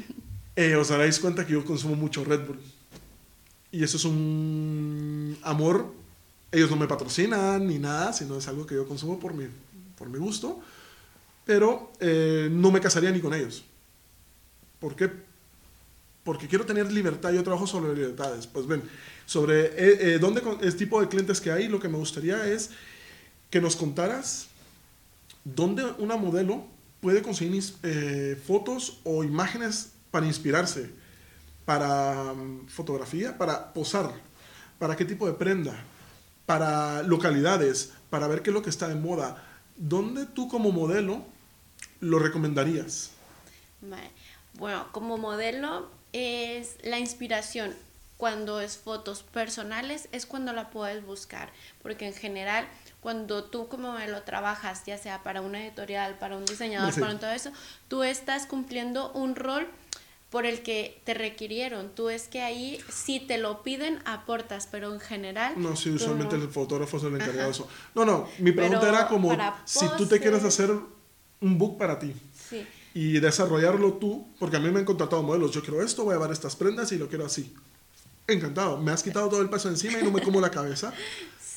[0.56, 2.60] eh, os daréis cuenta que yo consumo mucho Red Bull.
[3.72, 5.94] Y eso es un amor
[6.52, 9.46] ellos no me patrocinan ni nada, sino es algo que yo consumo por mi,
[9.98, 10.60] por mi gusto.
[11.46, 13.64] Pero eh, no me casaría ni con ellos.
[14.80, 15.10] ¿Por qué?
[16.24, 17.32] Porque quiero tener libertad.
[17.32, 18.48] Yo trabajo sobre libertades.
[18.48, 18.84] Pues ven,
[19.26, 22.72] sobre eh, eh, dónde el tipo de clientes que hay, lo que me gustaría es
[23.50, 24.48] que nos contaras
[25.44, 26.66] dónde una modelo
[27.00, 27.64] puede conseguir
[28.46, 30.90] fotos o imágenes para inspirarse,
[31.64, 34.12] para mm, fotografía, para posar,
[34.80, 35.82] para qué tipo de prenda,
[36.48, 39.44] para localidades, para ver qué es lo que está de moda,
[39.76, 41.24] ¿dónde tú como modelo
[42.00, 43.12] lo recomendarías?
[44.54, 47.76] Bueno, como modelo es la inspiración.
[48.16, 51.52] Cuando es fotos personales es cuando la puedes buscar,
[51.84, 52.66] porque en general
[53.02, 57.32] cuando tú como modelo trabajas, ya sea para una editorial, para un diseñador, para todo
[57.32, 57.52] eso,
[57.90, 59.68] tú estás cumpliendo un rol
[60.30, 61.90] por el que te requirieron.
[61.96, 65.54] Tú es que ahí, si te lo piden, aportas, pero en general...
[65.58, 67.68] No, sí, usualmente el fotógrafo es el encargado de eso.
[67.96, 69.36] No, no, mi pregunta era como,
[69.66, 70.72] si tú te quieres hacer
[71.40, 72.14] un book para ti
[72.50, 72.66] sí.
[72.94, 76.18] y desarrollarlo tú, porque a mí me han contratado modelos, yo quiero esto, voy a
[76.18, 77.54] llevar estas prendas y lo quiero así.
[78.28, 80.94] Encantado, me has quitado todo el peso encima y no me como la cabeza.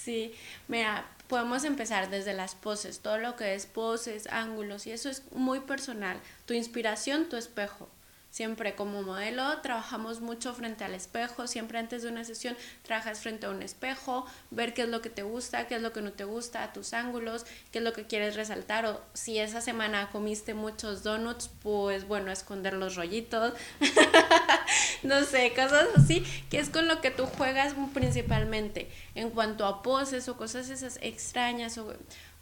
[0.03, 0.33] Sí,
[0.67, 5.23] mira, podemos empezar desde las poses, todo lo que es poses, ángulos, y eso es
[5.33, 6.19] muy personal.
[6.47, 7.87] Tu inspiración, tu espejo.
[8.31, 13.47] Siempre como modelo trabajamos mucho frente al espejo, siempre antes de una sesión trabajas frente
[13.47, 16.13] a un espejo, ver qué es lo que te gusta, qué es lo que no
[16.13, 20.55] te gusta, tus ángulos, qué es lo que quieres resaltar o si esa semana comiste
[20.55, 23.55] muchos donuts, pues bueno, esconder los rollitos,
[25.03, 28.89] no sé, cosas así, que es con lo que tú juegas principalmente.
[29.17, 31.93] En cuanto a poses o cosas esas extrañas o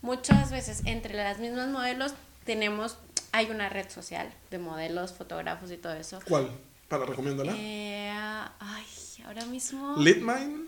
[0.03, 2.12] muchas veces entre las mismas modelos
[2.48, 2.96] tenemos
[3.30, 6.18] hay una red social de modelos, fotógrafos y todo eso.
[6.26, 6.50] ¿Cuál?
[6.88, 7.52] Para recomiéndala.
[7.54, 8.87] Eh, ay,
[9.26, 9.96] ahora mismo.
[9.98, 10.64] Litmine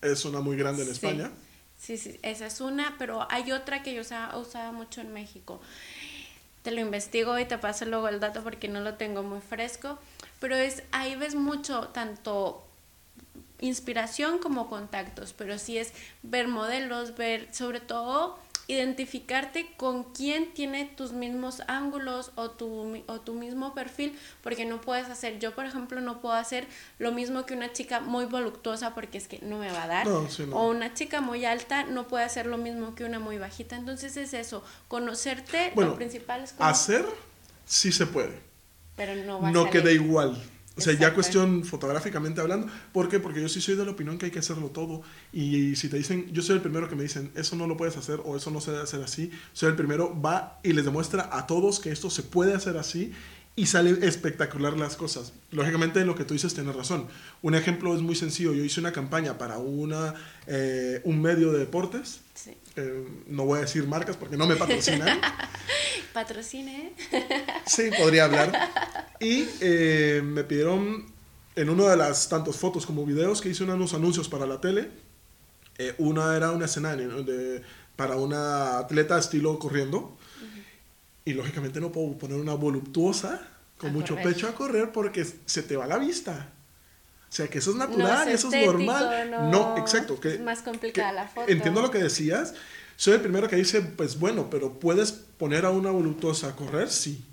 [0.00, 1.30] es una muy grande en España.
[1.78, 5.60] Sí, sí, esa es una, pero hay otra que yo usaba, usaba mucho en México.
[6.62, 9.98] Te lo investigo y te paso luego el dato porque no lo tengo muy fresco.
[10.40, 12.66] Pero es ahí ves mucho, tanto
[13.58, 18.38] inspiración como contactos, pero sí es ver modelos, ver sobre todo
[18.70, 24.80] identificarte con quién tiene tus mismos ángulos o tu, o tu mismo perfil, porque no
[24.80, 26.66] puedes hacer, yo por ejemplo no puedo hacer
[26.98, 30.08] lo mismo que una chica muy voluptuosa porque es que no me va a dar,
[30.08, 34.16] o una chica muy alta no puede hacer lo mismo que una muy bajita, entonces
[34.16, 37.04] es eso, conocerte, lo principal es hacer
[37.64, 38.38] sí se puede,
[38.96, 40.40] pero no va no queda igual.
[40.76, 42.68] O sea, ya cuestión fotográficamente hablando.
[42.92, 43.20] ¿Por qué?
[43.20, 45.02] Porque yo sí soy de la opinión que hay que hacerlo todo.
[45.32, 47.96] Y si te dicen, yo soy el primero que me dicen, eso no lo puedes
[47.96, 51.28] hacer o eso no se debe hacer así, soy el primero, va y les demuestra
[51.32, 53.12] a todos que esto se puede hacer así
[53.56, 55.32] y sale espectacular las cosas.
[55.50, 57.08] Lógicamente, lo que tú dices tienes razón.
[57.42, 58.54] Un ejemplo es muy sencillo.
[58.54, 60.14] Yo hice una campaña para una,
[60.46, 62.20] eh, un medio de deportes.
[62.76, 65.20] Eh, no voy a decir marcas porque no me patrocinan.
[66.14, 66.94] Patrocine.
[67.66, 68.52] sí, podría hablar.
[69.20, 71.12] Y eh, me pidieron
[71.56, 74.90] en una de las tantas fotos como videos que hice unos anuncios para la tele.
[75.98, 77.62] una era una escena de,
[77.96, 80.16] para una atleta estilo corriendo
[81.30, 83.40] y lógicamente no puedo poner una voluptuosa
[83.78, 86.50] con mucho pecho a correr porque se te va la vista.
[87.28, 89.30] O sea, que eso es natural, eso es normal.
[89.50, 90.18] No, exacto.
[90.18, 91.50] Que, es más complicada la foto.
[91.50, 92.54] Entiendo lo que decías.
[92.96, 96.90] Soy el primero que dice, pues bueno, pero ¿puedes poner a una voluptuosa a correr?
[96.90, 97.24] Sí.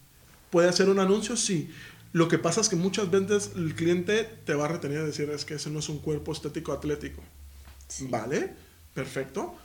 [0.51, 1.35] ¿Puede hacer un anuncio?
[1.35, 1.73] Sí.
[2.13, 5.29] Lo que pasa es que muchas veces el cliente te va a retener a decir,
[5.29, 7.21] es que ese no es un cuerpo estético atlético.
[8.01, 8.53] ¿Vale?
[8.93, 9.55] Perfecto.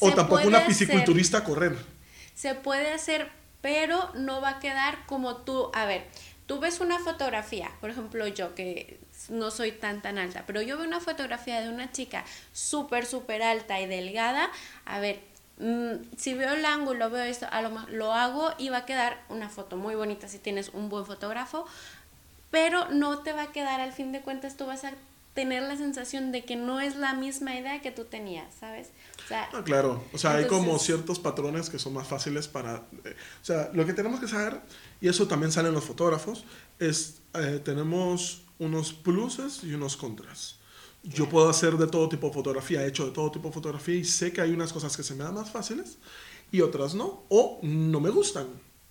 [0.00, 1.76] O, tampoco una fisiculturista correr.
[2.34, 5.70] Se puede hacer, pero no va a quedar como tú.
[5.74, 6.06] A ver,
[6.46, 10.76] tú ves una fotografía, por ejemplo yo que no soy tan tan alta, pero yo
[10.76, 14.50] veo una fotografía de una chica súper, súper alta y delgada,
[14.84, 15.20] a ver,
[15.58, 19.22] mm, si veo el ángulo, veo esto, a lo, lo hago y va a quedar
[19.28, 21.66] una foto muy bonita si tienes un buen fotógrafo,
[22.50, 24.92] pero no te va a quedar al fin de cuentas, tú vas a
[25.34, 28.88] tener la sensación de que no es la misma idea que tú tenías, ¿sabes?
[29.24, 32.86] O sea, ah, claro, o sea, hay como ciertos patrones que son más fáciles para...
[33.04, 34.60] Eh, o sea, lo que tenemos que saber,
[35.00, 36.44] y eso también sale en los fotógrafos,
[36.78, 40.56] es, eh, tenemos unos pluses y unos contras.
[41.02, 43.96] Yo puedo hacer de todo tipo de fotografía, he hecho de todo tipo de fotografía
[43.96, 45.98] y sé que hay unas cosas que se me dan más fáciles
[46.52, 48.46] y otras no, o no me gustan.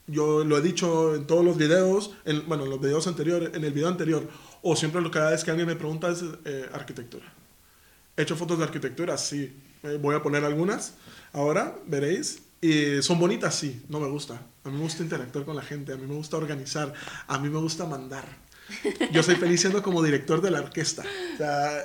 [0.08, 3.64] Yo lo he dicho en todos los videos, en, bueno, en los videos anteriores, en
[3.64, 4.28] el video anterior,
[4.62, 7.26] o siempre lo cada vez que alguien me pregunta es eh, arquitectura.
[8.15, 9.17] ¿He hecho fotos de arquitectura?
[9.17, 9.56] Sí.
[9.84, 10.93] Eh, voy a poner algunas.
[11.34, 12.43] Ahora veréis.
[13.02, 13.82] Son bonitas, sí.
[13.89, 14.39] No me gusta.
[14.63, 15.93] A mí me gusta interactuar con la gente.
[15.93, 16.93] A mí me gusta organizar.
[17.28, 18.26] A mí me gusta mandar.
[19.12, 21.04] Yo soy feliz siendo como director de la orquesta.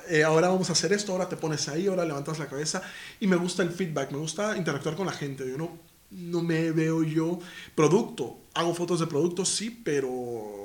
[0.09, 2.83] Eh, ahora vamos a hacer esto, ahora te pones ahí, ahora levantas la cabeza.
[3.21, 5.49] Y me gusta el feedback, me gusta interactuar con la gente.
[5.49, 5.79] Yo no,
[6.11, 7.39] no me veo yo
[7.75, 8.39] producto.
[8.55, 10.56] Hago fotos de productos, sí, pero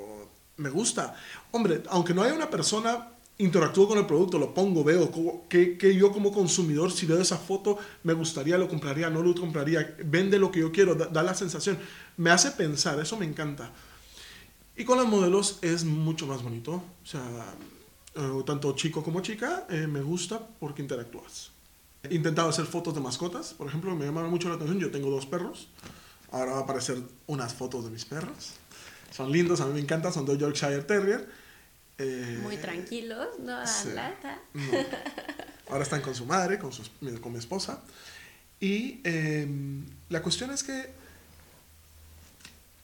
[0.62, 1.14] me gusta.
[1.50, 5.10] Hombre, aunque no haya una persona interactúo con el producto, lo pongo, veo
[5.48, 9.34] que, que, yo como consumidor, si veo esa foto, me gustaría, lo compraría, no lo
[9.34, 11.78] compraría, vende lo que yo quiero, da la sensación,
[12.16, 13.72] me hace pensar, eso me encanta.
[14.76, 16.72] Y con los modelos es mucho más bonito.
[16.72, 17.22] O sea,
[18.14, 21.50] eh, tanto chico como chica, eh, me gusta porque interactúas.
[22.02, 24.78] He intentado hacer fotos de mascotas, por ejemplo, me llamaron mucho la atención.
[24.78, 25.68] Yo tengo dos perros.
[26.30, 28.54] Ahora va a aparecer unas fotos de mis perros.
[29.12, 31.28] Son lindos, a mí me encantan, son dos Yorkshire Terrier.
[31.98, 34.40] Eh, Muy tranquilos, no dan lata.
[35.68, 36.70] Ahora están con su madre, con,
[37.20, 37.82] con mi esposa.
[38.58, 40.90] Y em, la cuestión es que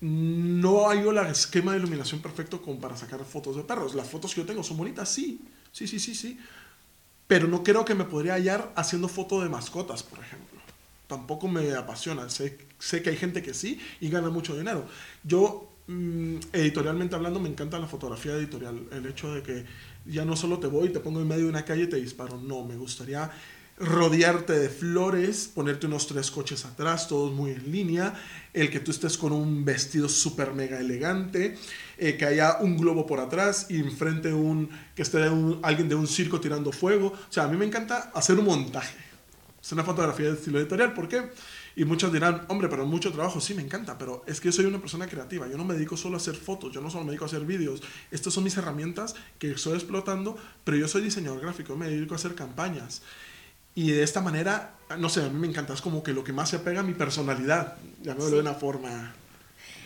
[0.00, 3.94] no hay el esquema de iluminación perfecto como para sacar fotos de perros.
[3.94, 5.40] Las fotos que yo tengo son bonitas, sí,
[5.72, 6.38] sí, sí, sí, sí.
[7.26, 10.58] Pero no creo que me podría hallar haciendo fotos de mascotas, por ejemplo.
[11.08, 12.28] Tampoco me apasiona.
[12.30, 14.86] Sé, sé que hay gente que sí y gana mucho dinero.
[15.24, 18.86] Yo, mm, editorialmente hablando, me encanta la fotografía editorial.
[18.92, 19.64] El hecho de que
[20.06, 22.38] ya no solo te voy te pongo en medio de una calle y te disparo.
[22.40, 23.30] No, me gustaría
[23.80, 28.14] rodearte de flores, ponerte unos tres coches atrás, todos muy en línea,
[28.52, 31.56] el que tú estés con un vestido súper mega elegante,
[31.96, 35.18] eh, que haya un globo por atrás y enfrente un, que esté
[35.62, 37.08] alguien de un circo tirando fuego.
[37.08, 38.96] O sea, a mí me encanta hacer un montaje.
[39.62, 41.22] Es una fotografía de estilo editorial, ¿por qué?
[41.78, 44.64] Y muchos dirán, hombre, pero mucho trabajo, sí, me encanta, pero es que yo soy
[44.64, 47.10] una persona creativa, yo no me dedico solo a hacer fotos, yo no solo me
[47.12, 51.40] dedico a hacer vídeos, estas son mis herramientas que estoy explotando, pero yo soy diseñador
[51.40, 53.02] gráfico, me dedico a hacer campañas.
[53.76, 56.32] Y de esta manera, no sé, a mí me encanta, es como que lo que
[56.32, 58.28] más se apega a mi personalidad, ya sí.
[58.28, 59.14] de una forma.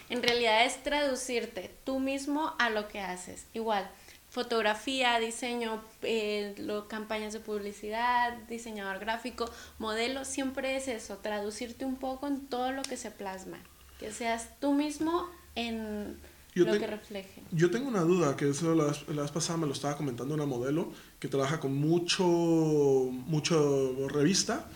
[0.08, 3.44] En realidad es traducirte tú mismo a lo que haces.
[3.52, 3.90] Igual,
[4.32, 9.44] fotografía, diseño, eh, lo, campañas de publicidad, diseñador gráfico,
[9.78, 13.58] modelo, siempre es eso, traducirte un poco en todo lo que se plasma.
[14.00, 16.18] Que seas tú mismo en
[16.54, 17.42] yo lo que refleje.
[17.50, 20.46] Yo tengo una duda, que eso la, la vez pasada me lo estaba comentando una
[20.46, 20.90] modelo
[21.20, 24.66] que trabaja con mucho, mucho revista.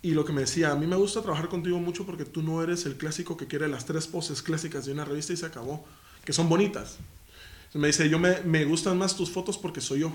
[0.00, 2.62] Y lo que me decía, a mí me gusta trabajar contigo mucho porque tú no
[2.62, 5.84] eres el clásico que quiere las tres poses clásicas de una revista y se acabó,
[6.24, 6.96] que son bonitas.
[7.74, 10.12] Me dice, yo me, me gustan más tus fotos porque soy yo.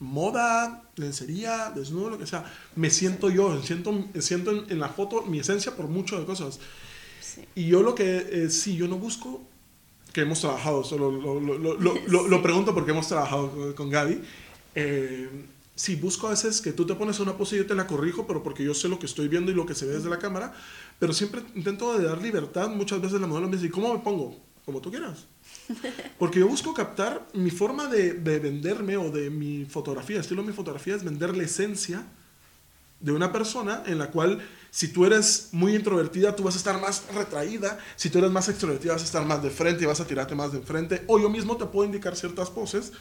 [0.00, 2.44] Moda, lencería, desnudo, lo que sea.
[2.76, 6.60] Me siento yo, siento, siento en, en la foto mi esencia por mucho de cosas.
[7.54, 9.42] Y yo lo que, eh, sí, yo no busco,
[10.12, 14.20] que hemos trabajado, solo lo, lo, lo, lo pregunto porque hemos trabajado con, Gaby,
[14.74, 15.28] eh,
[15.74, 18.26] sí, busco a veces que tú te pones una pose y yo te la corrijo,
[18.26, 20.18] pero porque yo sé lo que estoy viendo y lo que se ve desde la
[20.18, 20.54] cámara,
[20.98, 24.36] pero siempre intento de dar libertad, muchas veces la modelo me dice, ¿cómo me pongo?
[24.64, 25.26] Como tú quieras.
[26.18, 30.48] Porque yo busco captar mi forma de, de venderme o de mi fotografía, estilo de
[30.48, 32.04] mi fotografía es vender la esencia
[33.00, 36.80] de una persona en la cual si tú eres muy introvertida, tú vas a estar
[36.80, 37.78] más retraída.
[37.96, 40.34] Si tú eres más extrovertida, vas a estar más de frente y vas a tirarte
[40.34, 41.04] más de frente.
[41.06, 42.92] O yo mismo te puedo indicar ciertas poses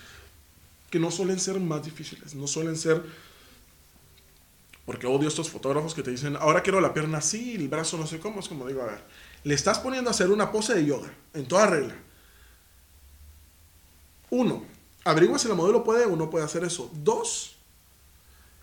[0.90, 3.04] que no suelen ser más difíciles, no suelen ser...
[4.86, 8.08] Porque odio estos fotógrafos que te dicen, ahora quiero la pierna así, el brazo no
[8.08, 8.40] sé cómo.
[8.40, 9.04] Es como digo, a ver,
[9.44, 11.96] le estás poniendo a hacer una pose de yoga, en toda regla.
[14.30, 14.64] Uno,
[15.04, 16.92] averigua si la modelo puede o no puede hacer eso.
[16.94, 17.58] Dos,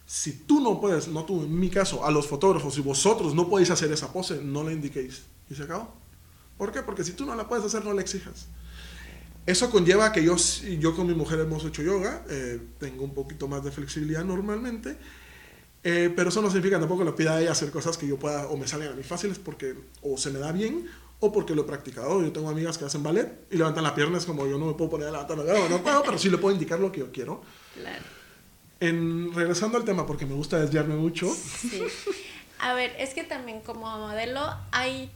[0.06, 3.48] si tú no puedes, no tú, en mi caso, a los fotógrafos, si vosotros no
[3.48, 5.22] podéis hacer esa pose, no la indiquéis.
[5.50, 5.92] Y se acabó.
[6.58, 6.82] ¿Por qué?
[6.82, 8.46] Porque si tú no la puedes hacer, no la exijas.
[9.46, 10.36] Eso conlleva que yo,
[10.78, 14.96] yo con mi mujer hemos hecho yoga, eh, tengo un poquito más de flexibilidad normalmente,
[15.86, 18.18] Eh, pero eso no significa tampoco que le pida a ella hacer cosas que yo
[18.18, 20.86] pueda o me salen a mí fáciles porque o se me da bien
[21.20, 22.22] o porque lo he practicado.
[22.22, 24.90] Yo tengo amigas que hacen ballet y levantan las piernas como yo no me puedo
[24.90, 27.42] poner a levantar la no puedo, pero sí le puedo indicar lo que yo quiero.
[27.74, 28.04] Claro.
[28.80, 31.32] En, regresando al tema, porque me gusta desviarme mucho.
[31.32, 31.82] Sí.
[32.58, 34.40] A ver, es que también como modelo
[34.72, 35.10] hay,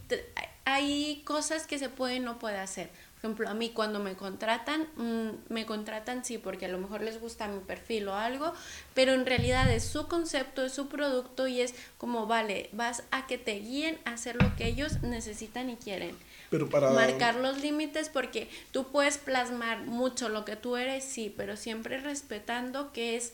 [0.64, 2.90] hay cosas que se pueden o no puede hacer.
[3.20, 7.00] Por ejemplo, a mí cuando me contratan, mm, me contratan sí porque a lo mejor
[7.02, 8.52] les gusta mi perfil o algo,
[8.94, 13.26] pero en realidad es su concepto, es su producto y es como, vale, vas a
[13.26, 16.16] que te guíen a hacer lo que ellos necesitan y quieren.
[16.48, 16.90] Pero para...
[16.92, 21.98] Marcar los límites porque tú puedes plasmar mucho lo que tú eres, sí, pero siempre
[21.98, 23.32] respetando que es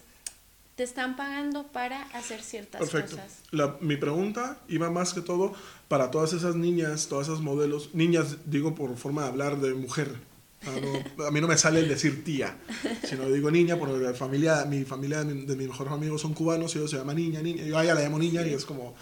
[0.77, 3.17] te están pagando para hacer ciertas Perfecto.
[3.17, 3.41] cosas.
[3.51, 5.53] La, mi pregunta iba más que todo
[5.89, 10.17] para todas esas niñas, todas esas modelos, niñas digo por forma de hablar de mujer.
[10.65, 12.57] a mí no me sale el decir tía,
[13.05, 16.75] sino digo niña, porque la familia, mi familia de, mi, mis mejores amigos son cubanos
[16.75, 17.65] y ellos se llama niña, niña.
[17.65, 18.95] Yo a ella la llamo niña y es como...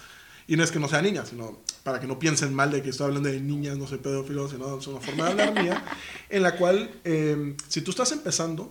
[0.45, 2.89] Y no es que no sea niña, sino para que no piensen mal de que
[2.89, 5.85] estoy hablando de niñas, no soy pedófilo, sino es una forma de hablar mía,
[6.29, 8.69] en la cual, eh, si tú estás empezando,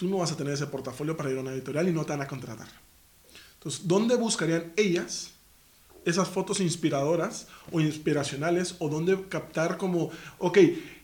[0.00, 2.12] tú no vas a tener ese portafolio para ir a una editorial y no te
[2.12, 2.66] van a contratar.
[3.52, 5.32] Entonces, ¿dónde buscarían ellas
[6.06, 10.56] esas fotos inspiradoras o inspiracionales o dónde captar como, ok,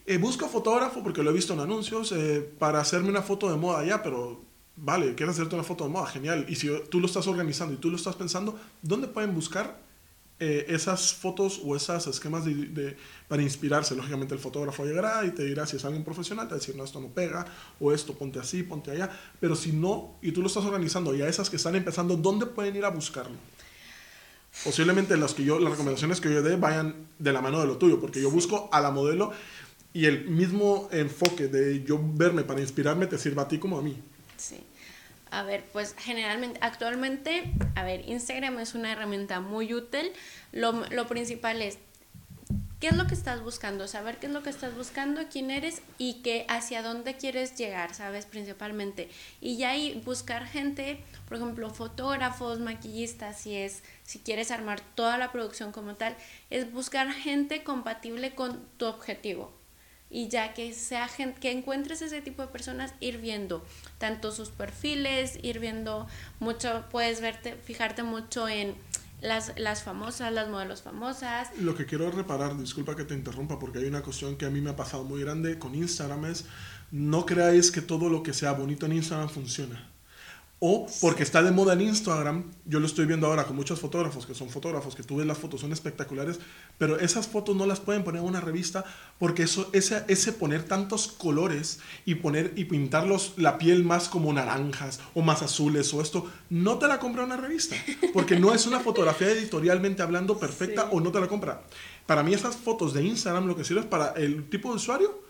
[0.07, 3.59] eh, busco fotógrafo porque lo he visto en anuncios eh, para hacerme una foto de
[3.59, 4.40] moda ya, pero
[4.76, 6.47] vale, quieres hacerte una foto de moda, genial.
[6.49, 9.78] Y si tú lo estás organizando y tú lo estás pensando, ¿dónde pueden buscar
[10.39, 13.95] eh, esas fotos o esos esquemas de, para inspirarse.
[13.95, 16.76] Lógicamente el fotógrafo llegará y te dirá si es alguien profesional, te va a decir,
[16.76, 17.47] no, esto no pega,
[17.80, 19.11] o esto, ponte así, ponte allá.
[19.41, 22.47] Pero si no, y tú lo estás organizando, y a esas que están empezando, ¿dónde
[22.47, 23.37] pueden ir a buscarlo?
[24.64, 27.78] Posiblemente las, que yo, las recomendaciones que yo dé vayan de la mano de lo
[27.78, 29.32] tuyo, porque yo busco a la modelo
[29.93, 33.82] y el mismo enfoque de yo verme para inspirarme te sirva a ti como a
[33.82, 33.97] mí.
[34.37, 34.57] Sí.
[35.31, 40.12] A ver, pues generalmente, actualmente, a ver, Instagram es una herramienta muy útil.
[40.53, 41.79] Lo, lo, principal es,
[42.79, 43.89] ¿qué es lo que estás buscando?
[43.89, 47.93] Saber qué es lo que estás buscando, quién eres y qué, hacia dónde quieres llegar,
[47.95, 48.24] ¿sabes?
[48.24, 49.11] Principalmente.
[49.41, 55.18] Y ya ahí buscar gente, por ejemplo, fotógrafos, maquillistas, si es, si quieres armar toda
[55.18, 56.16] la producción como tal,
[56.51, 59.55] es buscar gente compatible con tu objetivo
[60.11, 63.64] y ya que sea gente, que encuentres ese tipo de personas, ir viendo
[63.98, 66.07] tanto sus perfiles, ir viendo
[66.38, 68.74] mucho, puedes verte, fijarte mucho en
[69.20, 71.48] las, las famosas, las modelos famosas.
[71.59, 74.61] Lo que quiero reparar, disculpa que te interrumpa, porque hay una cuestión que a mí
[74.61, 76.44] me ha pasado muy grande con Instagram es,
[76.90, 79.95] no creáis que todo lo que sea bonito en Instagram funciona.
[80.59, 84.24] O porque está de moda en Instagram, yo lo estoy viendo ahora con muchos fotógrafos
[84.24, 86.40] que son fotógrafos, que tú ves las fotos, son espectaculares,
[86.78, 88.82] pero esas fotos no las pueden poner en una revista
[89.18, 94.32] porque eso, ese, ese poner tantos colores y, poner, y pintarlos la piel más como
[94.32, 97.76] naranjas o más azules o esto, no te la compra una revista,
[98.14, 101.64] porque no es una fotografía editorialmente hablando perfecta o no te la compra.
[102.07, 105.20] Para mí esas fotos de Instagram lo que sirve es para el tipo de usuario,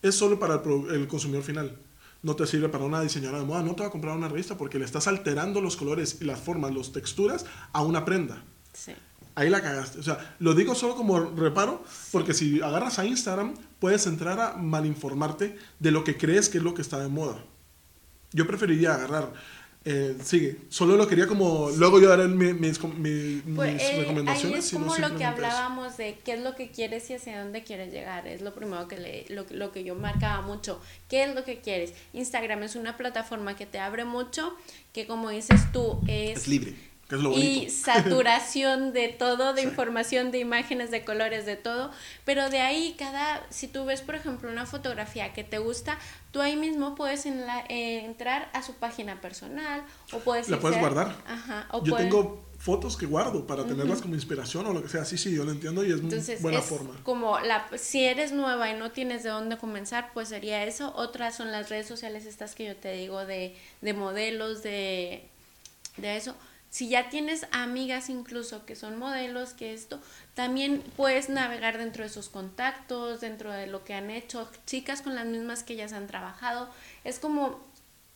[0.00, 1.76] es solo para el, el consumidor final
[2.22, 4.56] no te sirve para una diseñadora de moda, no te va a comprar una revista
[4.56, 8.42] porque le estás alterando los colores y las formas, las texturas a una prenda.
[8.72, 8.92] Sí.
[9.34, 10.00] Ahí la cagaste.
[10.00, 14.56] O sea, lo digo solo como reparo, porque si agarras a Instagram, puedes entrar a
[14.56, 17.44] malinformarte de lo que crees que es lo que está de moda.
[18.32, 19.32] Yo preferiría agarrar
[19.88, 20.56] eh, sigue.
[20.68, 21.70] Solo lo quería como.
[21.70, 22.76] Luego yo daré mis, mis,
[23.54, 24.54] pues, eh, recomendaciones.
[24.54, 27.62] Ahí es como lo que hablábamos de qué es lo que quieres y hacia dónde
[27.62, 28.26] quieres llegar.
[28.26, 30.80] Es lo primero que le, lo, lo que yo marcaba mucho.
[31.08, 31.94] ¿Qué es lo que quieres?
[32.14, 34.56] Instagram es una plataforma que te abre mucho,
[34.92, 36.38] que como dices tú, es.
[36.38, 36.74] Es libre
[37.36, 41.90] y saturación de todo, de información, de imágenes, de colores, de todo.
[42.24, 45.98] Pero de ahí, cada, si tú ves, por ejemplo, una fotografía que te gusta,
[46.32, 50.48] tú ahí mismo puedes en la, eh, entrar a su página personal o puedes...
[50.48, 51.16] La puedes guardar.
[51.26, 51.68] Ajá.
[51.72, 55.04] O yo tengo fotos que guardo para tenerlas como inspiración o lo que sea.
[55.04, 56.94] Sí, sí, yo lo entiendo y es Entonces, buena forma.
[57.04, 60.92] Como la, si eres nueva y no tienes de dónde comenzar, pues sería eso.
[60.96, 65.28] Otras son las redes sociales estas que yo te digo de, de modelos, de,
[65.98, 66.34] de eso
[66.70, 70.00] si ya tienes amigas incluso que son modelos, que esto,
[70.34, 75.14] también puedes navegar dentro de sus contactos, dentro de lo que han hecho, chicas con
[75.14, 76.68] las mismas que ellas han trabajado.
[77.04, 77.60] Es como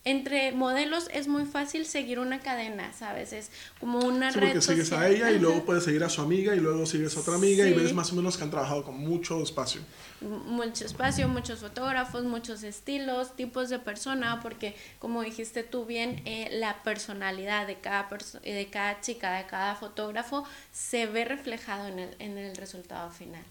[0.05, 3.35] entre modelos es muy fácil seguir una cadena, ¿sabes?
[3.35, 6.55] Es como una sí, porque sigues a ella y luego puedes seguir a su amiga
[6.55, 8.97] y luego sigues a otra amiga y ves más o menos que han trabajado con
[8.97, 9.83] mucho espacio.
[10.23, 16.49] Mucho espacio, muchos fotógrafos, muchos estilos, tipos de persona, porque como dijiste tú bien, eh,
[16.53, 18.09] la personalidad de cada,
[18.43, 23.45] de cada chica, de cada fotógrafo, se ve reflejado en el, en el resultado final.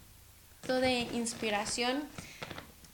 [0.62, 2.04] Esto de inspiración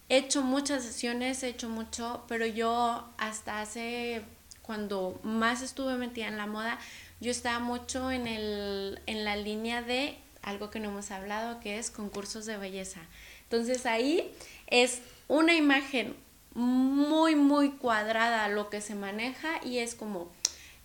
[0.08, 4.22] He hecho muchas sesiones, he hecho mucho, pero yo hasta hace
[4.62, 6.80] cuando más estuve metida en la moda,
[7.20, 11.80] yo estaba mucho en, el, en la línea de algo que no hemos hablado, que
[11.80, 13.01] es concursos de belleza.
[13.43, 14.32] Entonces ahí
[14.68, 16.16] es una imagen
[16.53, 20.32] muy, muy cuadrada lo que se maneja y es como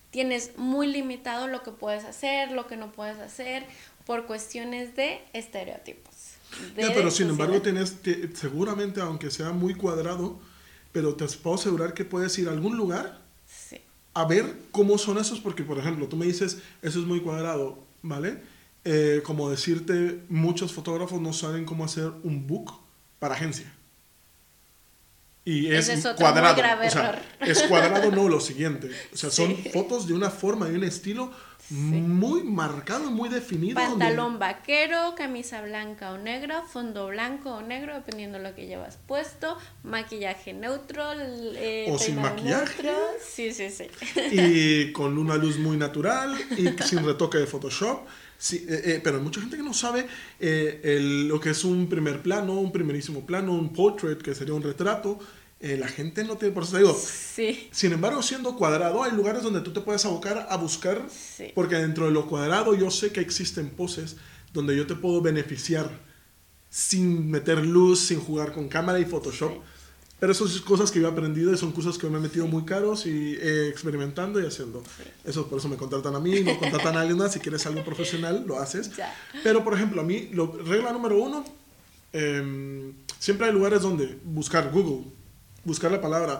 [0.09, 3.65] tienes muy limitado lo que puedes hacer, lo que no puedes hacer,
[4.05, 5.21] por cuestiones de
[6.51, 6.95] estereotipos.
[6.95, 7.97] pero sin embargo tienes,
[8.33, 10.39] seguramente aunque sea muy cuadrado,
[10.91, 13.21] pero te puedo asegurar que puedes ir a algún lugar
[14.13, 17.79] a ver cómo son esos, porque por ejemplo, tú me dices, eso es muy cuadrado,
[18.01, 18.41] ¿vale?
[18.83, 22.73] Eh, como decirte, muchos fotógrafos no saben cómo hacer un book
[23.19, 23.71] para agencia.
[25.43, 26.61] Y es, cuadrado.
[26.85, 28.91] o sea, es cuadrado, no lo siguiente.
[29.13, 31.31] O sea, son fotos de una forma y un estilo
[31.69, 33.75] muy marcado, muy definido.
[33.75, 38.97] Pantalón vaquero, camisa blanca o negra, fondo blanco o negro, dependiendo de lo que llevas
[39.07, 41.03] puesto, maquillaje neutro,
[41.55, 42.91] eh, o sin maquillaje.
[43.25, 43.87] Sí, sí, sí.
[44.31, 48.01] Y con una luz muy natural y sin retoque de Photoshop.
[48.37, 50.07] Sí, eh, eh, pero hay mucha gente que no sabe
[50.39, 55.19] lo que es un primer plano, un primerísimo plano, un portrait, que sería un retrato.
[55.63, 57.69] Eh, la gente no tiene, por eso te digo, sí.
[57.71, 61.07] sin embargo, siendo cuadrado, hay lugares donde tú te puedes abocar a buscar,
[61.53, 64.15] porque dentro de lo cuadrado yo sé que existen poses
[64.53, 65.87] donde yo te puedo beneficiar
[66.71, 69.51] sin meter luz, sin jugar con cámara y Photoshop.
[70.19, 72.47] Pero eso son cosas que yo he aprendido y son cosas que me he metido
[72.47, 73.37] muy caros y
[73.69, 74.83] experimentando y haciendo.
[75.23, 77.33] Eso por eso me contratan a mí, no contratan a alguien más.
[77.33, 78.91] Si quieres algo profesional, lo haces.
[79.43, 81.43] Pero, por ejemplo, a mí, lo, regla número uno,
[82.13, 85.11] em, siempre hay lugares donde buscar Google
[85.63, 86.39] buscar la palabra.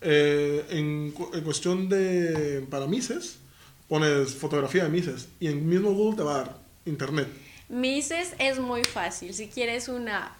[0.00, 3.38] Eh, en, en, cuestión de para Mises,
[3.88, 6.56] pones fotografía de Mises y en mismo Google te va a dar
[6.86, 7.28] internet.
[7.68, 9.32] Mises es muy fácil.
[9.32, 10.36] Si quieres una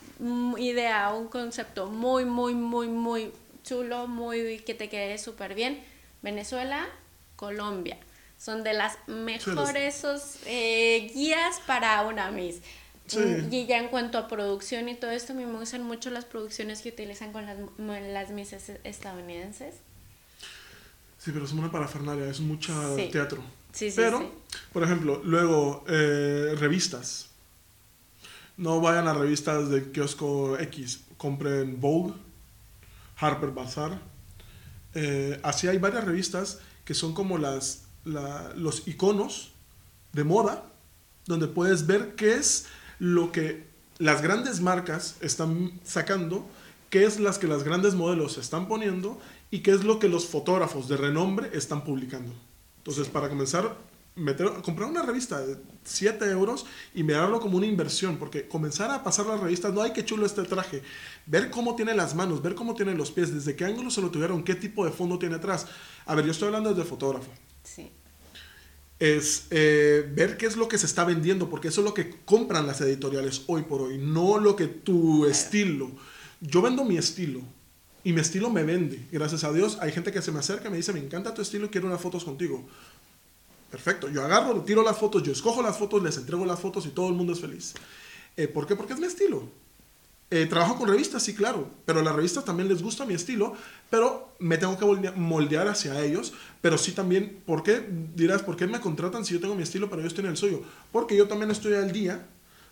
[0.59, 3.33] idea, un concepto muy, muy, muy, muy
[3.65, 5.83] chulo, muy que te quede súper bien,
[6.21, 6.89] Venezuela,
[7.37, 7.99] Colombia.
[8.39, 10.05] Son de las mejores
[10.47, 12.61] eh, guías para una Miss.
[13.51, 16.25] Y ya en cuanto a producción y todo esto, a mí me gustan mucho las
[16.25, 19.75] producciones que utilizan con las, las misas estadounidenses.
[21.19, 22.73] Sí, pero es una parafernalia, es mucho
[23.13, 23.43] teatro.
[23.73, 24.31] Sí, sí, pero,
[24.73, 27.29] por ejemplo, luego, eh, revistas.
[28.57, 32.15] No vayan a revistas de kiosco X, compren Vogue,
[33.17, 34.01] Harper Bazaar.
[34.95, 39.53] Eh, así hay varias revistas que son como las, los iconos
[40.13, 40.65] de moda,
[41.27, 42.67] donde puedes ver qué es
[43.03, 43.65] lo que
[43.99, 46.47] las grandes marcas están sacando,
[46.89, 50.27] qué es las que las grandes modelos están poniendo y qué es lo que los
[50.27, 52.33] fotógrafos de renombre están publicando.
[52.79, 53.77] Entonces, para comenzar,
[54.15, 59.03] meter, comprar una revista de 7 euros y mirarlo como una inversión, porque comenzar a
[59.03, 60.85] pasar las revistas, no hay que chulo este traje,
[61.27, 64.13] ver cómo tiene las manos, ver cómo tiene los pies, desde qué ángulo se lo
[64.13, 65.67] tuvieron, qué tipo de fondo tiene atrás.
[66.07, 67.33] A ver, yo estoy hablando desde fotógrafo.
[67.65, 67.91] Sí
[69.03, 72.15] es eh, ver qué es lo que se está vendiendo, porque eso es lo que
[72.25, 75.91] compran las editoriales hoy por hoy, no lo que tu estilo.
[76.41, 77.41] Yo vendo mi estilo
[78.05, 79.79] y mi estilo me vende, gracias a Dios.
[79.81, 82.01] Hay gente que se me acerca y me dice, me encanta tu estilo, quiero unas
[82.01, 82.65] fotos contigo.
[83.73, 86.91] Perfecto, yo agarro, tiro las fotos, yo escojo las fotos, les entrego las fotos y
[86.91, 87.75] todo el mundo es feliz.
[88.37, 88.77] Eh, ¿Por qué?
[88.77, 89.49] Porque es mi estilo.
[90.35, 93.53] Eh, trabajo con revistas, sí, claro, pero las revistas también les gusta mi estilo,
[93.91, 97.87] pero me tengo que moldear hacia ellos, pero sí también, ¿por qué?
[98.15, 100.63] Dirás, ¿por qué me contratan si yo tengo mi estilo, pero ellos tienen el suyo?
[100.91, 102.27] Porque yo también estoy al día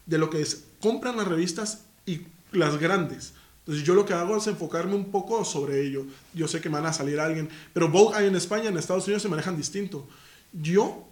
[0.07, 3.35] de lo que es, compran las revistas y las grandes.
[3.59, 6.07] Entonces yo lo que hago es enfocarme un poco sobre ello.
[6.33, 9.21] Yo sé que me van a salir alguien, pero Vogue en España, en Estados Unidos
[9.21, 10.09] se manejan distinto.
[10.55, 11.05] Yo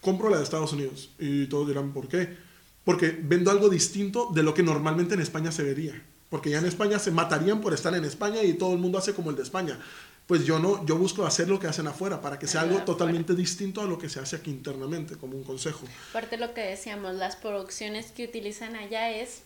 [0.00, 2.36] compro la de Estados Unidos y todos dirán, ¿por qué?
[2.84, 6.02] Porque vendo algo distinto de lo que normalmente en España se vería.
[6.28, 9.14] Porque ya en España se matarían por estar en España y todo el mundo hace
[9.14, 9.78] como el de España.
[10.26, 13.34] Pues yo no, yo busco hacer lo que hacen afuera para que sea algo totalmente
[13.34, 15.86] distinto a lo que se hace aquí internamente, como un consejo.
[16.10, 19.42] Aparte lo que decíamos, las producciones que utilizan allá es...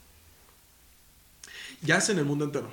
[1.82, 2.70] Ya es en el mundo entero.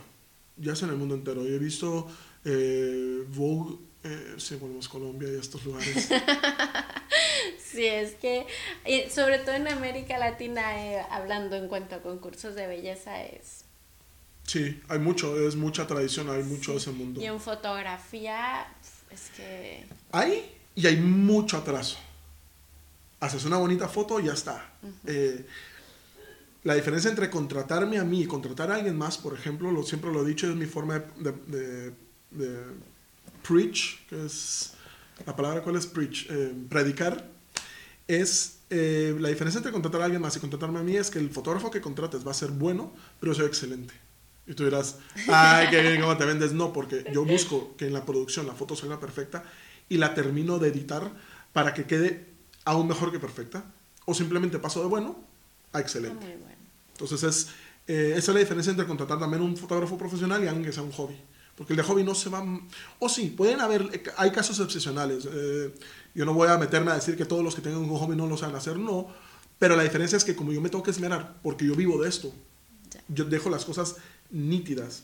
[0.57, 1.43] Ya es en el mundo entero.
[1.43, 2.07] Yo he visto
[2.45, 6.09] eh, Vogue, eh, si volvemos a Colombia y estos lugares.
[7.57, 8.47] Sí, es que,
[9.09, 13.65] sobre todo en América Latina, eh, hablando en cuanto a concursos de belleza, es...
[14.43, 17.19] Sí, hay mucho, es mucha tradición, hay mucho de ese mundo.
[17.19, 18.65] Y en fotografía,
[19.11, 19.83] es que...
[20.13, 21.97] Hay y hay mucho atraso.
[23.19, 24.73] Haces una bonita foto y ya está.
[25.05, 25.45] Eh,
[26.63, 30.11] la diferencia entre contratarme a mí y contratar a alguien más, por ejemplo, lo, siempre
[30.11, 31.93] lo he dicho, es mi forma de,
[32.31, 32.63] de,
[33.47, 34.73] preach, que es
[35.25, 37.35] la palabra cuál es preach, eh, predicar
[38.07, 41.19] es eh, la diferencia entre contratar a alguien más y contratarme a mí es que
[41.19, 43.93] el fotógrafo que contrates va a ser bueno, pero soy excelente.
[44.47, 46.53] Y tú dirás, ay, qué bien, ¿cómo te vendes?
[46.53, 49.43] No, porque yo busco que en la producción la foto salga perfecta
[49.89, 51.11] y la termino de editar
[51.51, 52.27] para que quede
[52.63, 53.65] aún mejor que perfecta.
[54.05, 55.19] O simplemente paso de bueno
[55.73, 56.23] a excelente.
[56.23, 56.55] Muy bueno.
[56.91, 57.47] Entonces es,
[57.87, 60.83] eh, esa es la diferencia entre contratar también un fotógrafo profesional y alguien que sea
[60.83, 61.15] un hobby.
[61.55, 62.43] Porque el de hobby no se va...
[62.99, 64.03] O sí, pueden haber...
[64.17, 65.27] Hay casos excepcionales.
[65.31, 65.73] Eh,
[66.13, 68.27] yo no voy a meterme a decir que todos los que tengan un hobby no
[68.27, 69.07] lo saben hacer, no.
[69.57, 72.09] Pero la diferencia es que como yo me tengo que esmerar, porque yo vivo de
[72.09, 72.33] esto,
[73.07, 73.95] yo dejo las cosas
[74.29, 75.03] nítidas.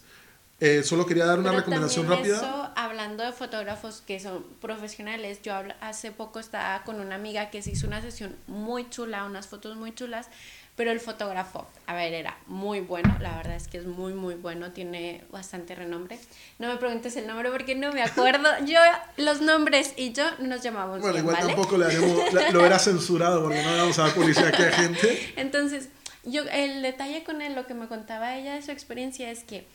[0.60, 2.38] Eh, solo quería dar una Pero recomendación rápida.
[2.38, 7.64] Eso, hablando de fotógrafos que son profesionales, yo hace poco estaba con una amiga que
[7.64, 10.28] se hizo una sesión muy chula, unas fotos muy chulas,
[10.76, 14.36] pero el fotógrafo, a ver, era muy bueno, la verdad es que es muy, muy
[14.36, 16.18] bueno, tiene bastante renombre.
[16.60, 18.50] No me preguntes el nombre porque no me acuerdo.
[18.66, 18.80] Yo,
[19.18, 21.54] los nombres y yo no nos llamamos Bueno, bien, igual ¿vale?
[21.54, 24.72] tampoco le haremos, lo era censurado porque no le vamos a dar publicidad aquí a
[24.72, 25.34] gente.
[25.36, 25.90] Entonces,
[26.24, 29.66] yo el detalle con él, lo que me contaba ella de su experiencia es que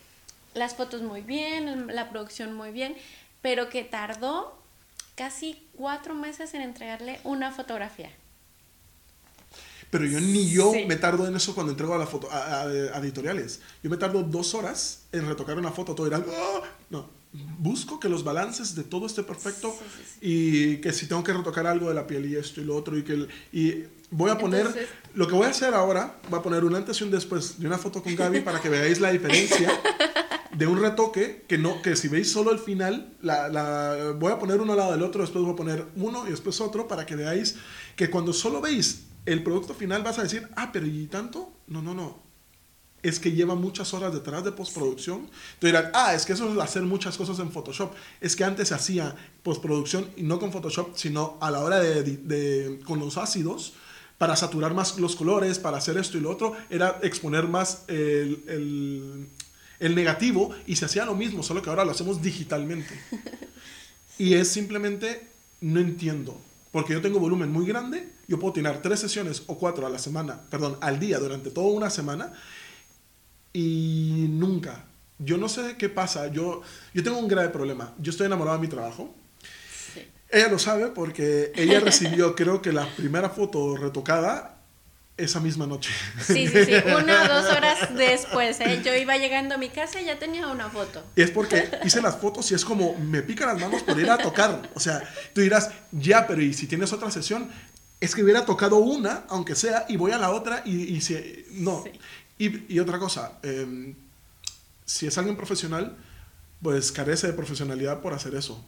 [0.54, 2.96] las fotos muy bien, la producción muy bien,
[3.42, 4.56] pero que tardó
[5.14, 8.10] casi cuatro meses en entregarle una fotografía.
[9.90, 10.84] Pero yo ni yo Sí.
[10.86, 13.60] me tardo en eso cuando entrego a, la foto, a, a- a editoriales.
[13.82, 15.94] Yo me tardo dos horas en retocar una foto.
[15.94, 16.60] Todo dirán, "Ah".
[16.90, 17.08] no,
[17.58, 20.18] busco que los balances de todo esté perfecto sí, sí.
[20.22, 22.96] y que si tengo que retocar algo de la piel y esto y lo otro
[22.96, 26.38] y que el- y voy a poner Entonces- lo que voy a hacer ahora voy
[26.38, 29.00] a poner un antes y un después de una foto con Gaby para que veáis
[29.00, 29.70] la diferencia
[30.56, 34.38] de un retoque que no que si veis solo el final la, la- voy a
[34.38, 37.04] poner uno al lado del otro después voy a poner uno y después otro para
[37.04, 37.56] que veáis
[37.96, 41.82] que cuando solo veis el producto final vas a decir ah pero y tanto no
[41.82, 42.24] no no
[43.02, 45.28] es que lleva muchas horas detrás de postproducción.
[45.60, 47.92] Tú dirás, ah, es que eso es hacer muchas cosas en Photoshop.
[48.20, 49.14] Es que antes se hacía
[49.44, 53.74] postproducción y no con Photoshop, sino a la hora de, de- con los ácidos,
[54.18, 58.42] para saturar más los colores, para hacer esto y lo otro, era exponer más el,
[58.48, 59.28] el-
[59.78, 62.98] el negativo y se hacía lo mismo, solo que ahora lo hacemos digitalmente.
[64.18, 65.28] Y es simplemente,
[65.60, 66.40] no entiendo.
[66.76, 69.98] Porque yo tengo volumen muy grande, yo puedo tener tres sesiones o cuatro a la
[69.98, 72.34] semana, perdón, al día durante toda una semana
[73.54, 74.84] y nunca.
[75.18, 76.26] Yo no sé qué pasa.
[76.26, 76.60] Yo,
[76.92, 77.94] yo tengo un grave problema.
[77.98, 79.14] Yo estoy enamorado de mi trabajo.
[79.94, 80.06] Sí.
[80.28, 84.55] Ella lo sabe porque ella recibió, creo que la primera foto retocada
[85.16, 85.90] esa misma noche.
[86.20, 88.82] Sí, sí, sí, una o dos horas después, ¿eh?
[88.84, 91.02] Yo iba llegando a mi casa y ya tenía una foto.
[91.16, 94.18] Es porque hice las fotos y es como me pican las manos por ir a
[94.18, 94.70] tocar.
[94.74, 95.02] O sea,
[95.32, 97.50] tú dirás, ya, pero ¿y si tienes otra sesión?
[97.98, 101.46] Es que hubiera tocado una, aunque sea, y voy a la otra y, y si...
[101.52, 101.82] No.
[101.84, 101.92] Sí.
[102.38, 103.94] Y, y otra cosa, em,
[104.84, 105.96] si es alguien profesional,
[106.60, 108.62] pues carece de profesionalidad por hacer eso.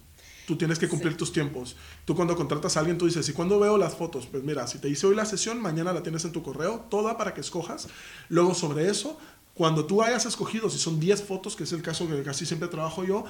[0.48, 1.76] Tú tienes que cumplir tus tiempos.
[2.06, 4.26] Tú cuando contratas a alguien, tú dices, ¿y cuándo veo las fotos?
[4.26, 7.18] Pues mira, si te hice hoy la sesión, mañana la tienes en tu correo, toda
[7.18, 7.86] para que escojas.
[8.30, 9.18] Luego sobre eso,
[9.52, 12.66] cuando tú hayas escogido, si son 10 fotos, que es el caso que casi siempre
[12.68, 13.24] trabajo yo,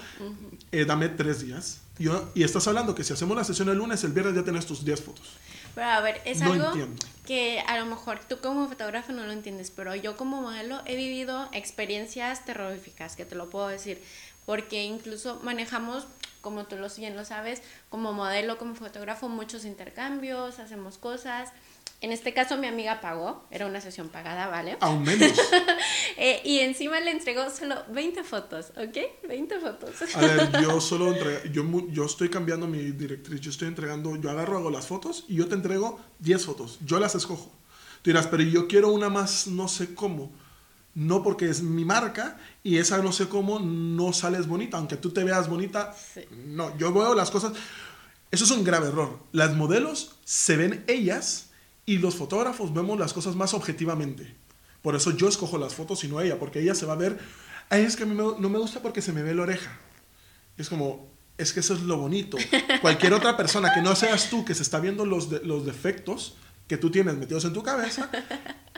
[0.71, 1.81] eh, dame 3 días.
[1.99, 4.65] Yo- y estás hablando que si hacemos la sesión el lunes, el viernes ya tienes
[4.65, 5.27] tus 10 fotos.
[5.75, 7.05] Pero a ver, es No algo entiendo.
[7.27, 10.95] que a lo mejor tú como fotógrafo no lo entiendes, pero yo como modelo he
[10.95, 14.01] vivido experiencias terroríficas, que te lo puedo decir,
[14.47, 16.05] porque incluso manejamos,
[16.49, 21.51] como tú lo bien lo sabes, como modelo, como fotógrafo, muchos intercambios, hacemos cosas.
[22.01, 24.79] En este caso mi amiga pagó, era una sesión pagada, ¿vale?
[24.81, 25.33] Aún menos.
[26.21, 29.29] Eh, y encima le entregó solo 20 fotos, ¿ok?
[29.29, 30.17] 20 fotos.
[30.17, 34.29] A ver, yo solo entrego, yo, yo estoy cambiando mi directriz, yo estoy entregando, yo
[34.29, 37.53] agarro, hago las fotos y yo te entrego 10 fotos, yo las escojo.
[38.03, 40.33] Tú dirás, pero yo quiero una más no sé cómo.
[40.99, 45.11] No porque es mi marca y esa no sé cómo no sales bonita, aunque tú
[45.11, 45.95] te veas bonita.
[46.15, 46.23] Sí.
[46.47, 47.53] No, yo veo las cosas.
[48.33, 49.19] Eso es un grave error.
[49.31, 51.51] Las modelos se ven ellas
[51.87, 54.35] y los fotógrafos vemos las cosas más objetivamente.
[54.83, 57.19] Por eso yo escojo las fotos y no ella, porque ella se va a ver,
[57.71, 59.79] ay, es que a mí me- no me gusta porque se me ve la oreja.
[60.57, 62.37] Es como, es que eso es lo bonito.
[62.83, 66.35] Cualquier otra persona que no seas tú, que se está viendo los, de- los defectos
[66.67, 68.11] que tú tienes metidos en tu cabeza,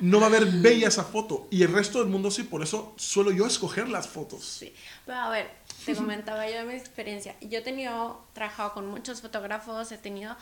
[0.00, 1.46] no va a ver bella esa foto.
[1.50, 4.44] Y el resto del mundo sí, por eso suelo yo escoger las fotos.
[4.44, 4.72] Sí,
[5.06, 5.50] pero a ver,
[5.84, 7.36] te comentaba yo mi experiencia.
[7.40, 10.36] Yo he tenido, trabajado con muchos fotógrafos, he tenido,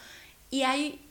[0.50, 1.10] y hay,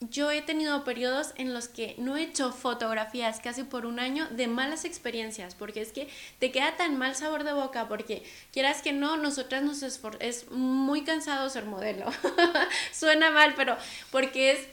[0.00, 4.26] yo he tenido periodos en los que no he hecho fotografías casi por un año
[4.30, 8.82] de malas experiencias, porque es que te queda tan mal sabor de boca, porque quieras
[8.82, 12.06] que no, nosotras nos es muy cansado ser modelo.
[12.92, 13.76] Suena mal, pero
[14.10, 14.68] porque es,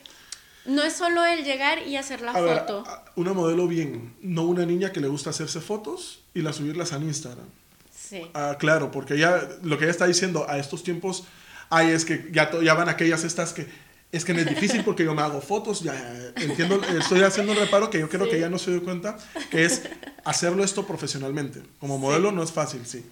[0.65, 2.83] no es solo el llegar y hacer la A foto.
[2.87, 6.93] a- una modelo bien, no una niña que le gusta hacerse fotos y las subirlas
[6.93, 7.45] al Instagram.
[7.93, 8.21] Sí.
[8.33, 11.25] Ah, claro, porque ella, lo que ella está diciendo a estos tiempos,
[11.69, 13.67] ay, es que ya, to- ya van aquellas estas que,
[14.11, 15.93] es que no es difícil porque yo me hago fotos, ya
[16.37, 18.31] entiendo, estoy haciendo un reparo que yo creo Sí.
[18.31, 19.17] que ella no se dio cuenta,
[19.51, 19.83] que es
[20.23, 21.61] hacerlo esto profesionalmente.
[21.79, 23.05] Como modelo no es fácil, sí.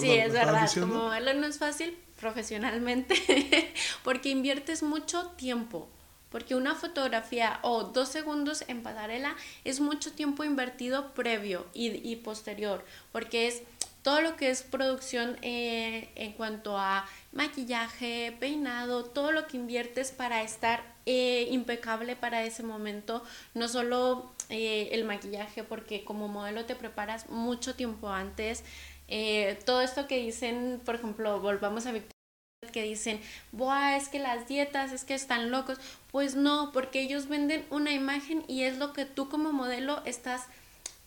[0.00, 0.62] Sí, es ¿me verdad.
[0.62, 0.92] diciendo?
[0.92, 3.14] Como modelo no es fácil, profesionalmente
[4.04, 5.88] porque inviertes mucho tiempo.
[6.34, 12.16] Porque una fotografía o dos segundos en pasarela es mucho tiempo invertido previo y, y
[12.16, 12.84] posterior.
[13.12, 13.62] Porque es
[14.02, 20.10] todo lo que es producción eh, en cuanto a maquillaje, peinado, todo lo que inviertes
[20.10, 23.22] para estar eh, impecable para ese momento,
[23.54, 28.64] no solo eh, el maquillaje, porque como modelo te preparas mucho tiempo antes,
[29.64, 32.13] todo esto que dicen, por ejemplo, volvamos a Victoria
[32.74, 33.20] que dicen,
[33.52, 35.78] Buah, es que las dietas, es que están locos.
[36.10, 40.42] Pues no, porque ellos venden una imagen y es lo que tú como modelo estás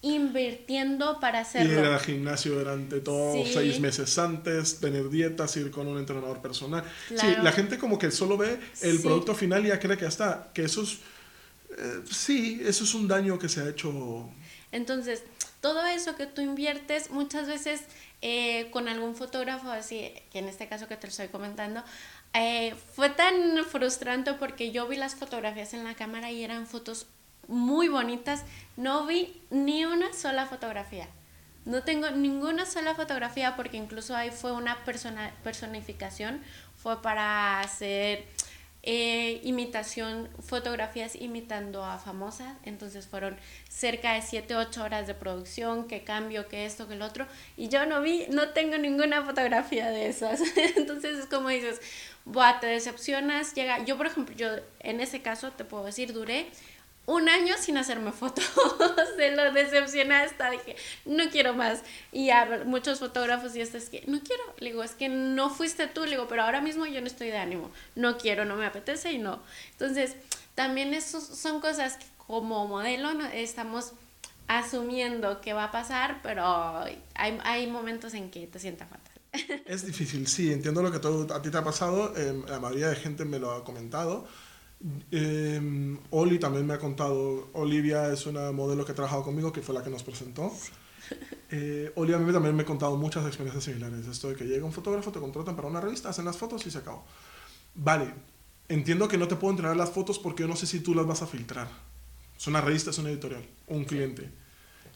[0.01, 1.73] invirtiendo para hacerlo.
[1.73, 6.85] Ir al gimnasio durante todos seis meses antes, tener dietas, ir con un entrenador personal.
[7.09, 10.07] Sí, la gente como que solo ve el producto final y ya cree que ya
[10.07, 10.51] está.
[10.53, 10.99] Que eso es,
[11.77, 14.29] eh, sí, eso es un daño que se ha hecho.
[14.71, 15.23] Entonces,
[15.59, 17.81] todo eso que tú inviertes muchas veces
[18.21, 21.83] eh, con algún fotógrafo así, que en este caso que te lo estoy comentando,
[22.33, 27.07] eh, fue tan frustrante porque yo vi las fotografías en la cámara y eran fotos
[27.47, 28.43] muy bonitas,
[28.75, 31.07] no vi ni una sola fotografía.
[31.65, 36.41] No tengo ninguna sola fotografía porque incluso ahí fue una persona, personificación,
[36.75, 38.25] fue para hacer
[38.83, 43.35] eh, imitación, fotografías imitando a famosas, entonces fueron
[43.69, 47.67] cerca de 7, 8 horas de producción, que cambio, que esto, que el otro, y
[47.67, 50.41] yo no vi, no tengo ninguna fotografía de esas,
[50.75, 51.81] entonces es como dices,
[52.25, 54.49] Buah, te decepcionas, llega, yo por ejemplo, yo
[54.79, 56.47] en ese caso te puedo decir, duré
[57.07, 58.45] un año sin hacerme fotos,
[59.17, 61.81] de lo decepcionada está, dije, no quiero más.
[62.11, 65.49] Y a muchos fotógrafos y esto es que, no quiero, le digo, es que no
[65.49, 68.57] fuiste tú, le digo, pero ahora mismo yo no estoy de ánimo, no quiero, no
[68.57, 69.41] me apetece y no.
[69.71, 70.17] Entonces,
[70.53, 73.93] también eso son cosas que como modelo estamos
[74.47, 79.13] asumiendo que va a pasar, pero hay, hay momentos en que te sienta fatal.
[79.65, 82.89] Es difícil, sí, entiendo lo que todo, a ti te ha pasado, eh, la mayoría
[82.89, 84.27] de gente me lo ha comentado
[85.11, 89.61] eh, Oli también me ha contado, Olivia es una modelo que ha trabajado conmigo, que
[89.61, 90.51] fue la que nos presentó.
[91.49, 94.05] Eh, Oli a mí también me ha contado muchas experiencias similares.
[94.05, 96.71] Esto de que llega un fotógrafo, te contratan para una revista, hacen las fotos y
[96.71, 97.05] se acabó.
[97.73, 98.13] Vale,
[98.67, 101.07] entiendo que no te puedo entregar las fotos porque yo no sé si tú las
[101.07, 101.69] vas a filtrar.
[102.37, 104.29] Es una revista, es una editorial, un cliente.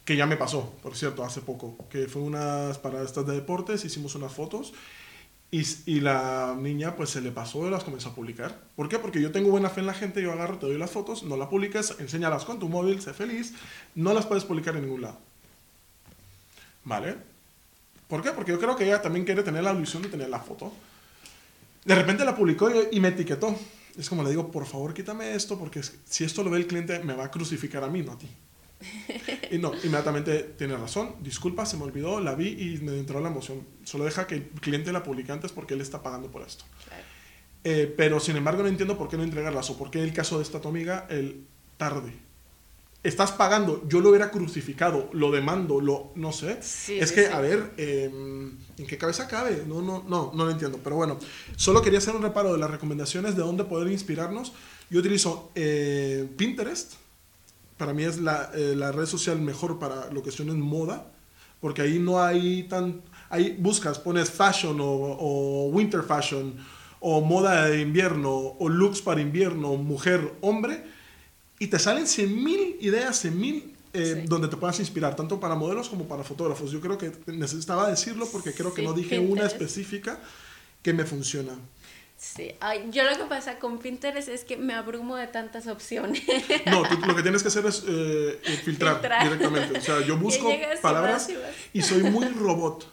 [0.04, 1.88] Que ya me pasó, por cierto, hace poco.
[1.88, 4.74] Que fue unas para estas de deportes, hicimos unas fotos
[5.52, 8.58] y, y, la niña pues se le pasó y las comenzó a publicar.
[8.74, 8.98] ¿Por qué?
[8.98, 11.36] Porque yo tengo buena fe en la gente, yo agarro, te doy las fotos, no
[11.36, 13.52] las publicas, enséñalas con tu móvil, sé feliz,
[13.94, 15.18] no las puedes publicar en ningún lado.
[16.84, 17.16] ¿Vale?
[18.08, 18.30] ¿Por qué?
[18.30, 20.72] Porque yo creo que ella también quiere tener la ilusión de tener la foto.
[21.84, 23.54] De repente la publicó y, me etiquetó.
[23.98, 26.98] Es como le digo, por favor quítame esto porque si esto lo ve el cliente
[27.00, 28.28] me va a crucificar a mí, no a ti.
[29.50, 33.28] Y no, inmediatamente tiene razón, disculpa, se me olvidó, la vi y me entró la
[33.28, 33.66] emoción.
[33.84, 36.64] Solo deja que el cliente la publique antes porque él está pagando por esto.
[37.64, 40.38] Eh, pero sin embargo no entiendo por qué no entregarlas o por qué el caso
[40.38, 41.44] de esta tu amiga, el
[41.76, 42.12] tarde.
[43.04, 46.60] Estás pagando, yo lo hubiera crucificado, lo demando, lo no sé.
[46.60, 49.64] es que, a ver, em, ¿en qué cabeza cabe?
[49.66, 50.78] No, no, no, no lo entiendo.
[50.84, 51.18] Pero bueno,
[51.56, 54.52] solo quería hacer un reparo de las recomendaciones de dónde poder inspirarnos.
[54.88, 56.92] Yo utilizo eh, Pinterest,
[57.82, 61.10] para mí es la, eh, la, red social mejor para lo que en moda,
[61.60, 63.02] porque ahí no hay tan...
[63.28, 66.54] Ahí buscas, pones fashion o, o winter fashion,
[67.00, 70.84] o moda de invierno, o looks para invierno, mujer, hombre,
[71.58, 73.64] y te salen 100.000 ideas, 100.000
[73.94, 76.70] eh, donde te puedas inspirar, tanto para modelos como para fotógrafos.
[76.70, 80.20] Yo creo que necesitaba decirlo porque creo que no dije una específica
[80.82, 81.54] que me funciona.
[82.22, 86.22] Sí, Ay, yo lo que pasa con Pinterest es que me abrumo de tantas opciones.
[86.66, 89.76] No, lo que tienes que hacer es eh, eh, filtrar, directamente.
[89.76, 90.48] O sea, yo busco
[90.80, 91.28] palabras
[91.72, 92.88] y, soy muy robot.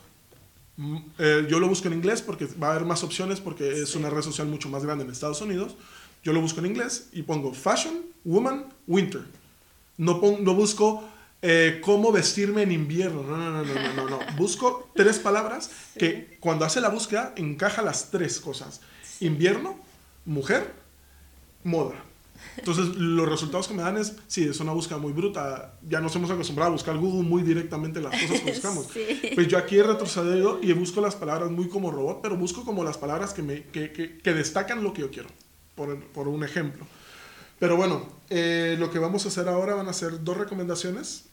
[0.77, 3.95] Mm, eh, yo lo busco en inglés porque va a haber más opciones porque es
[3.95, 5.75] una red social mucho más grande en Estados Unidos.
[6.23, 9.21] Yo lo busco en inglés y pongo fashion, woman, winter.
[9.97, 11.03] No, pongo, no busco
[11.81, 13.21] cómo vestirme en invierno.
[13.21, 14.19] No, no, no, no, no, no.
[14.37, 18.81] Busco tres palabras que cuando hace la búsqueda encaja las tres cosas
[19.19, 19.75] invierno,
[20.25, 20.73] mujer,
[21.63, 21.95] moda.
[22.57, 25.73] Entonces, los resultados que me dan es, sí, es una búsqueda muy bruta.
[25.87, 28.87] Ya nos hemos acostumbrado a buscar Google muy directamente las cosas que buscamos.
[29.35, 32.83] Pues yo aquí he retrocedido y busco las palabras muy como robot, pero busco como
[32.83, 35.29] las palabras que, me, que, que, destacan lo que yo quiero,
[35.75, 36.85] por, por un ejemplo.
[37.59, 41.25] Pero bueno, eh, lo que vamos a hacer ahora van a ser dos recomendaciones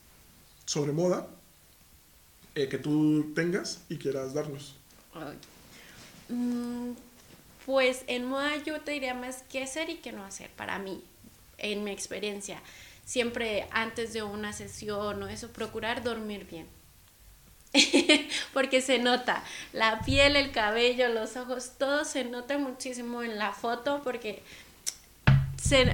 [0.64, 1.28] sobre moda
[2.56, 4.74] eh, que tú tengas y quieras darnos.
[6.28, 6.90] Mm,
[7.66, 11.02] pues en moda yo te diría más qué hacer y qué no hacer para mí,
[11.58, 12.62] en mi experiencia.
[13.04, 16.68] Siempre antes de una sesión o eso, procurar dormir bien.
[18.54, 19.42] porque se nota
[19.72, 24.42] la piel, el cabello, los ojos, todo se nota muchísimo en la foto porque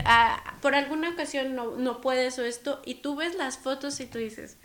[0.04, 4.06] ah, por alguna ocasión no, no puedes o esto y tú ves las fotos y
[4.06, 4.58] tú dices,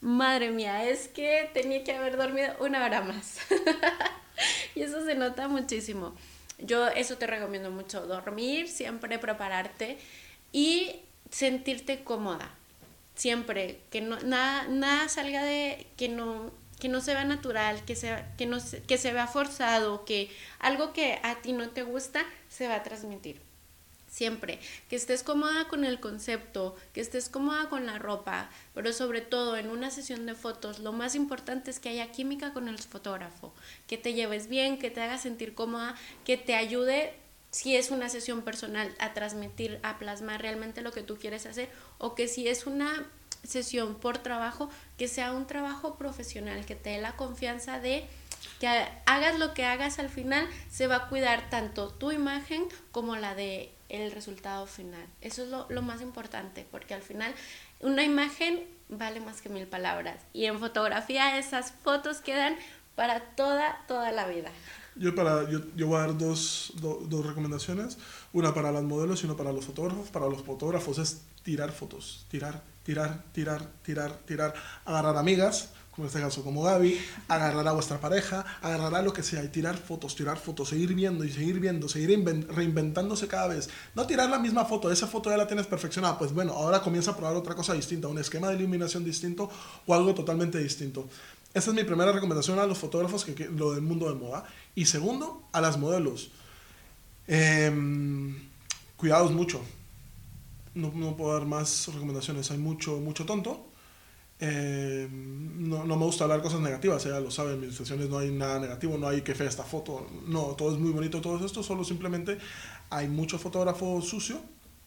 [0.00, 3.38] madre mía, es que tenía que haber dormido una hora más.
[4.76, 6.14] y eso se nota muchísimo.
[6.62, 9.98] Yo eso te recomiendo mucho, dormir, siempre prepararte
[10.52, 10.96] y
[11.30, 12.50] sentirte cómoda.
[13.14, 16.50] Siempre, que no, nada, nada salga de que no,
[16.80, 20.92] que no se vea natural, que, sea, que, no, que se vea forzado, que algo
[20.92, 23.40] que a ti no te gusta se va a transmitir
[24.12, 24.60] siempre,
[24.90, 29.56] que estés cómoda con el concepto, que estés cómoda con la ropa, pero sobre todo
[29.56, 33.54] en una sesión de fotos, lo más importante es que haya química con el fotógrafo,
[33.86, 35.96] que te lleves bien, que te haga sentir cómoda,
[36.26, 37.14] que te ayude
[37.50, 41.70] si es una sesión personal a transmitir, a plasmar realmente lo que tú quieres hacer,
[41.96, 43.06] o que si es una
[43.44, 48.06] sesión por trabajo, que sea un trabajo profesional, que te dé la confianza de
[48.60, 48.68] que
[49.06, 53.34] hagas lo que hagas al final, se va a cuidar tanto tu imagen como la
[53.34, 55.06] de el resultado final.
[55.20, 57.34] Eso es lo, más importante, porque al final
[57.80, 60.16] una imagen vale más que mil palabras.
[60.32, 62.56] Y en fotografía esas fotos quedan
[62.94, 64.50] para toda, toda la vida.
[64.96, 67.98] Yo, para, yo, yo voy a dar dos, dos recomendaciones,
[68.32, 70.08] una para las modelos y una para los fotógrafos.
[70.10, 76.08] Para los fotógrafos es tirar fotos, tirar, tirar, tirar, tirar, tirar, agarrar amigas, como en
[76.08, 79.76] este caso como Gaby, agarrar a vuestra pareja, agarrar a lo que sea y tirar
[79.76, 83.68] fotos, tirar fotos, seguir viendo y seguir viendo, seguir reinventándose cada vez.
[83.94, 87.10] No tirar la misma foto, esa foto ya la tienes perfeccionada, pues bueno, ahora comienza
[87.10, 89.50] a probar otra cosa distinta, un esquema de iluminación distinto
[89.86, 91.06] o algo totalmente distinto.
[91.52, 94.46] Esa es mi primera recomendación a los fotógrafos, que, lo del mundo de moda.
[94.74, 96.30] Y segundo, a las modelos.
[97.28, 97.70] Eh,
[98.96, 99.60] cuidados mucho.
[100.74, 103.71] No, no puedo dar más recomendaciones, hay mucho, mucho tonto
[104.44, 108.18] eh, no, no, me gusta hablar cosas negativas, ya lo saben, en mis sesiones no
[108.18, 111.46] hay nada negativo, no hay que fea esta foto, no, todo es muy bonito, todo
[111.46, 112.38] esto, solo simplemente
[112.90, 114.40] hay mucho fotógrafo sucio,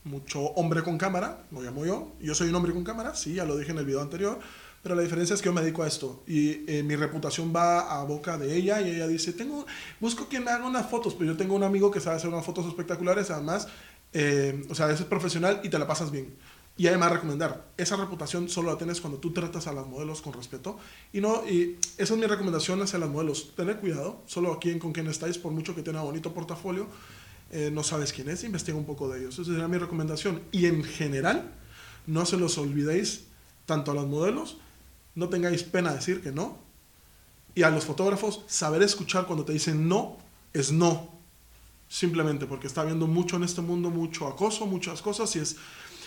[0.03, 3.45] mucho hombre con cámara, lo llamo yo, yo soy un hombre con cámara, sí, ya
[3.45, 4.39] lo dije en el video anterior,
[4.83, 8.01] pero la diferencia es que yo me dedico a esto y eh, mi reputación va
[8.01, 9.65] a boca de ella y ella dice, tengo,
[10.01, 12.45] busco quien me haga unas fotos, pero yo tengo un amigo que sabe hacer unas
[12.45, 13.69] fotos espectaculares, además,
[14.11, 16.35] eh, o sea, es profesional y te la pasas bien.
[16.77, 20.33] Y además recomendar, esa reputación solo la tienes cuando tú tratas a las modelos con
[20.33, 20.77] respeto.
[21.13, 23.55] Y no y esa es mi recomendación hacia las modelos.
[23.55, 26.87] Tener cuidado, solo a quién con quién estáis, por mucho que tenga bonito portafolio,
[27.51, 29.35] eh, no sabes quién es, investiga un poco de ellos.
[29.35, 30.41] Esa sería mi recomendación.
[30.51, 31.53] Y en general,
[32.07, 33.25] no se los olvidéis
[33.65, 34.57] tanto a las modelos,
[35.15, 36.57] no tengáis pena de decir que no.
[37.55, 40.17] Y a los fotógrafos, saber escuchar cuando te dicen no
[40.53, 41.15] es no.
[41.87, 45.55] Simplemente porque está habiendo mucho en este mundo, mucho acoso, muchas cosas y es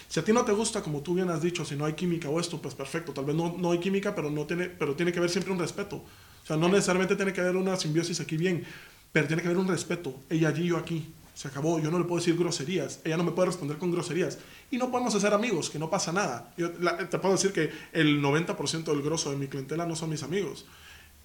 [0.08, 2.30] si a ti no te gusta, como tú bien has dicho, si no hay química
[2.30, 3.12] o esto, pues perfecto.
[3.12, 5.58] Tal vez no, no hay química, pero, no tiene, pero tiene que haber siempre un
[5.58, 5.96] respeto.
[5.96, 8.64] O sea, no necesariamente tiene que haber una simbiosis aquí bien,
[9.12, 10.14] pero tiene que haber un respeto.
[10.30, 11.12] Ella allí, yo aquí.
[11.34, 11.78] Se acabó.
[11.78, 13.00] Yo no le puedo decir groserías.
[13.04, 14.38] Ella no me puede responder con groserías.
[14.70, 16.54] Y no podemos hacer amigos, que no pasa nada.
[16.56, 20.22] Yo te puedo decir que el 90% del grosso de mi clientela no son mis
[20.22, 20.64] amigos.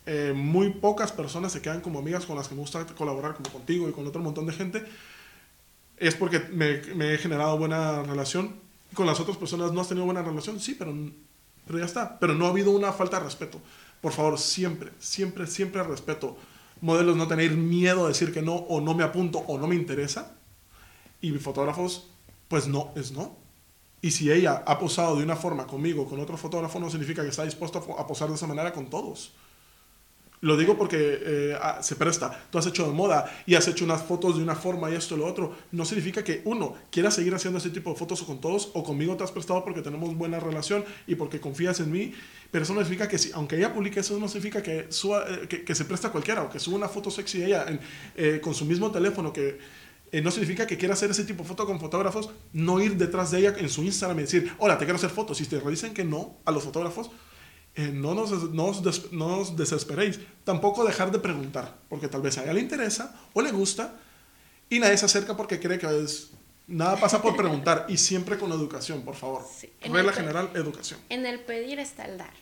[0.06, 3.50] Eh, muy pocas personas se quedan como amigas con las que me gusta colaborar, como
[3.50, 4.84] contigo y con otro montón de gente.
[5.98, 8.62] Es porque me, me he generado buena relación
[8.94, 10.94] con las otras personas no has tenido buena relación, sí, pero,
[11.66, 12.20] pero ya está.
[12.20, 13.60] Pero no ha habido una falta de respeto.
[14.02, 16.38] Por favor, siempre, siempre, siempre respeto.
[16.82, 19.76] Modelos no tener miedo a decir que no, o no me apunto, o no me
[19.76, 20.36] interesa.
[21.22, 22.10] Y fotógrafos,
[22.48, 23.38] pues no, es no.
[24.02, 27.30] Y si ella ha posado de una forma conmigo, con otro fotógrafo, no significa que
[27.30, 29.32] está dispuesto a posar de esa manera con todos.
[30.44, 32.48] Lo digo porque eh, ah, se presta.
[32.52, 35.16] Tú has hecho de moda y has hecho unas fotos de una forma y esto
[35.16, 35.56] y lo otro.
[35.72, 39.16] No significa que uno quiera seguir haciendo ese tipo de fotos con todos o conmigo
[39.16, 42.14] te has prestado porque tenemos buena relación y porque confías en mí.
[42.52, 45.64] Pero eso no significa que, si, aunque ella publique eso, no significa que, suba, eh,
[45.66, 47.66] que, se presta a cualquiera o que suba una foto sexy de ella
[48.18, 49.60] eh, con su mismo teléfono que
[50.12, 53.39] no significa que quiera hacer ese tipo de foto con fotógrafos, no ir detrás de
[53.39, 55.38] ella en su Instagram y decir, hola, te quiero hacer fotos.
[55.38, 57.10] Si te dicen que no a los fotógrafos,
[57.76, 60.19] eh, no, nos, no, os desesperéis.
[60.43, 63.99] Tampoco dejar de preguntar, porque tal vez a ella le interesa o le gusta
[64.69, 66.32] y nadie se acerca porque cree que es...
[66.65, 69.45] Nada pasa por preguntar y siempre con educación, por favor.
[69.82, 70.97] Regla general, educación.
[71.09, 72.34] En el pedir está el dar.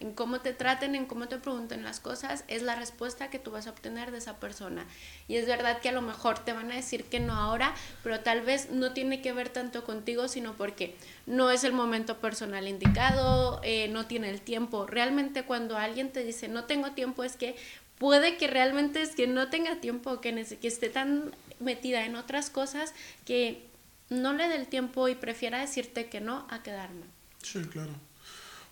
[0.00, 3.50] En cómo te traten, en cómo te pregunten las cosas, es la respuesta que tú
[3.50, 4.86] vas a obtener de esa persona.
[5.28, 8.20] Y es verdad que a lo mejor te van a decir que no ahora, pero
[8.20, 10.96] tal vez no tiene que ver tanto contigo, sino porque
[11.26, 14.86] no es el momento personal indicado, eh, no tiene el tiempo.
[14.86, 17.56] Realmente cuando alguien te dice no tengo tiempo es que
[17.98, 22.50] puede que realmente es que no tenga tiempo, que, que esté tan metida en otras
[22.50, 22.94] cosas
[23.24, 23.64] que
[24.10, 27.04] no le dé el tiempo y prefiera decirte que no a quedarme.
[27.42, 27.92] Sí, claro.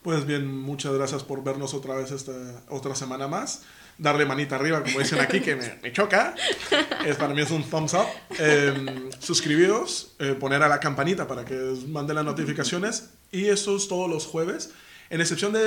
[0.02, 2.32] Pues bien, muchas gracias por vernos otra vez esta
[2.68, 3.62] otra semana más.
[3.98, 6.34] Darle manita arriba, como dicen aquí, que me, choca.
[7.04, 8.06] Es, para mí es un thumbs up.
[8.38, 13.10] Eh, suscribiros, eh, poner a la campanita para que os mande las notificaciones.
[13.30, 14.70] Y eso es todos los jueves.
[15.10, 15.60] En excepción de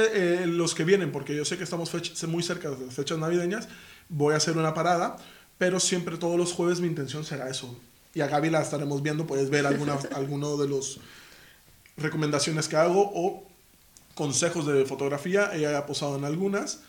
[0.44, 1.92] eh, los que vienen, porque yo sé que estamos
[2.28, 3.68] muy cerca de las fechas navideñas,
[4.10, 5.18] voy a hacer una parada.
[5.60, 7.80] Pero siempre todos los jueves mi intención será eso.
[8.16, 11.00] Y a Gaby la estaremos viendo, puedes ver alguna, alguno de los
[11.98, 13.53] recomendaciones que hago o
[14.16, 15.52] consejos de fotografía.
[15.54, 16.80] Ella ha posado en algunas.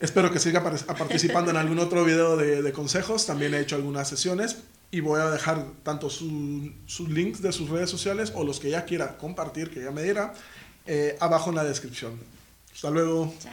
[0.00, 3.24] Espero que siga par- participando en algún otro video de, de consejos.
[3.26, 4.58] También he hecho algunas sesiones
[4.90, 8.68] y voy a dejar tanto su- sus links de sus redes sociales o los que
[8.68, 10.34] ella quiera compartir, que ella me dirá,
[10.86, 12.18] eh, abajo en la descripción.
[12.74, 13.32] Hasta luego.
[13.40, 13.52] Chao.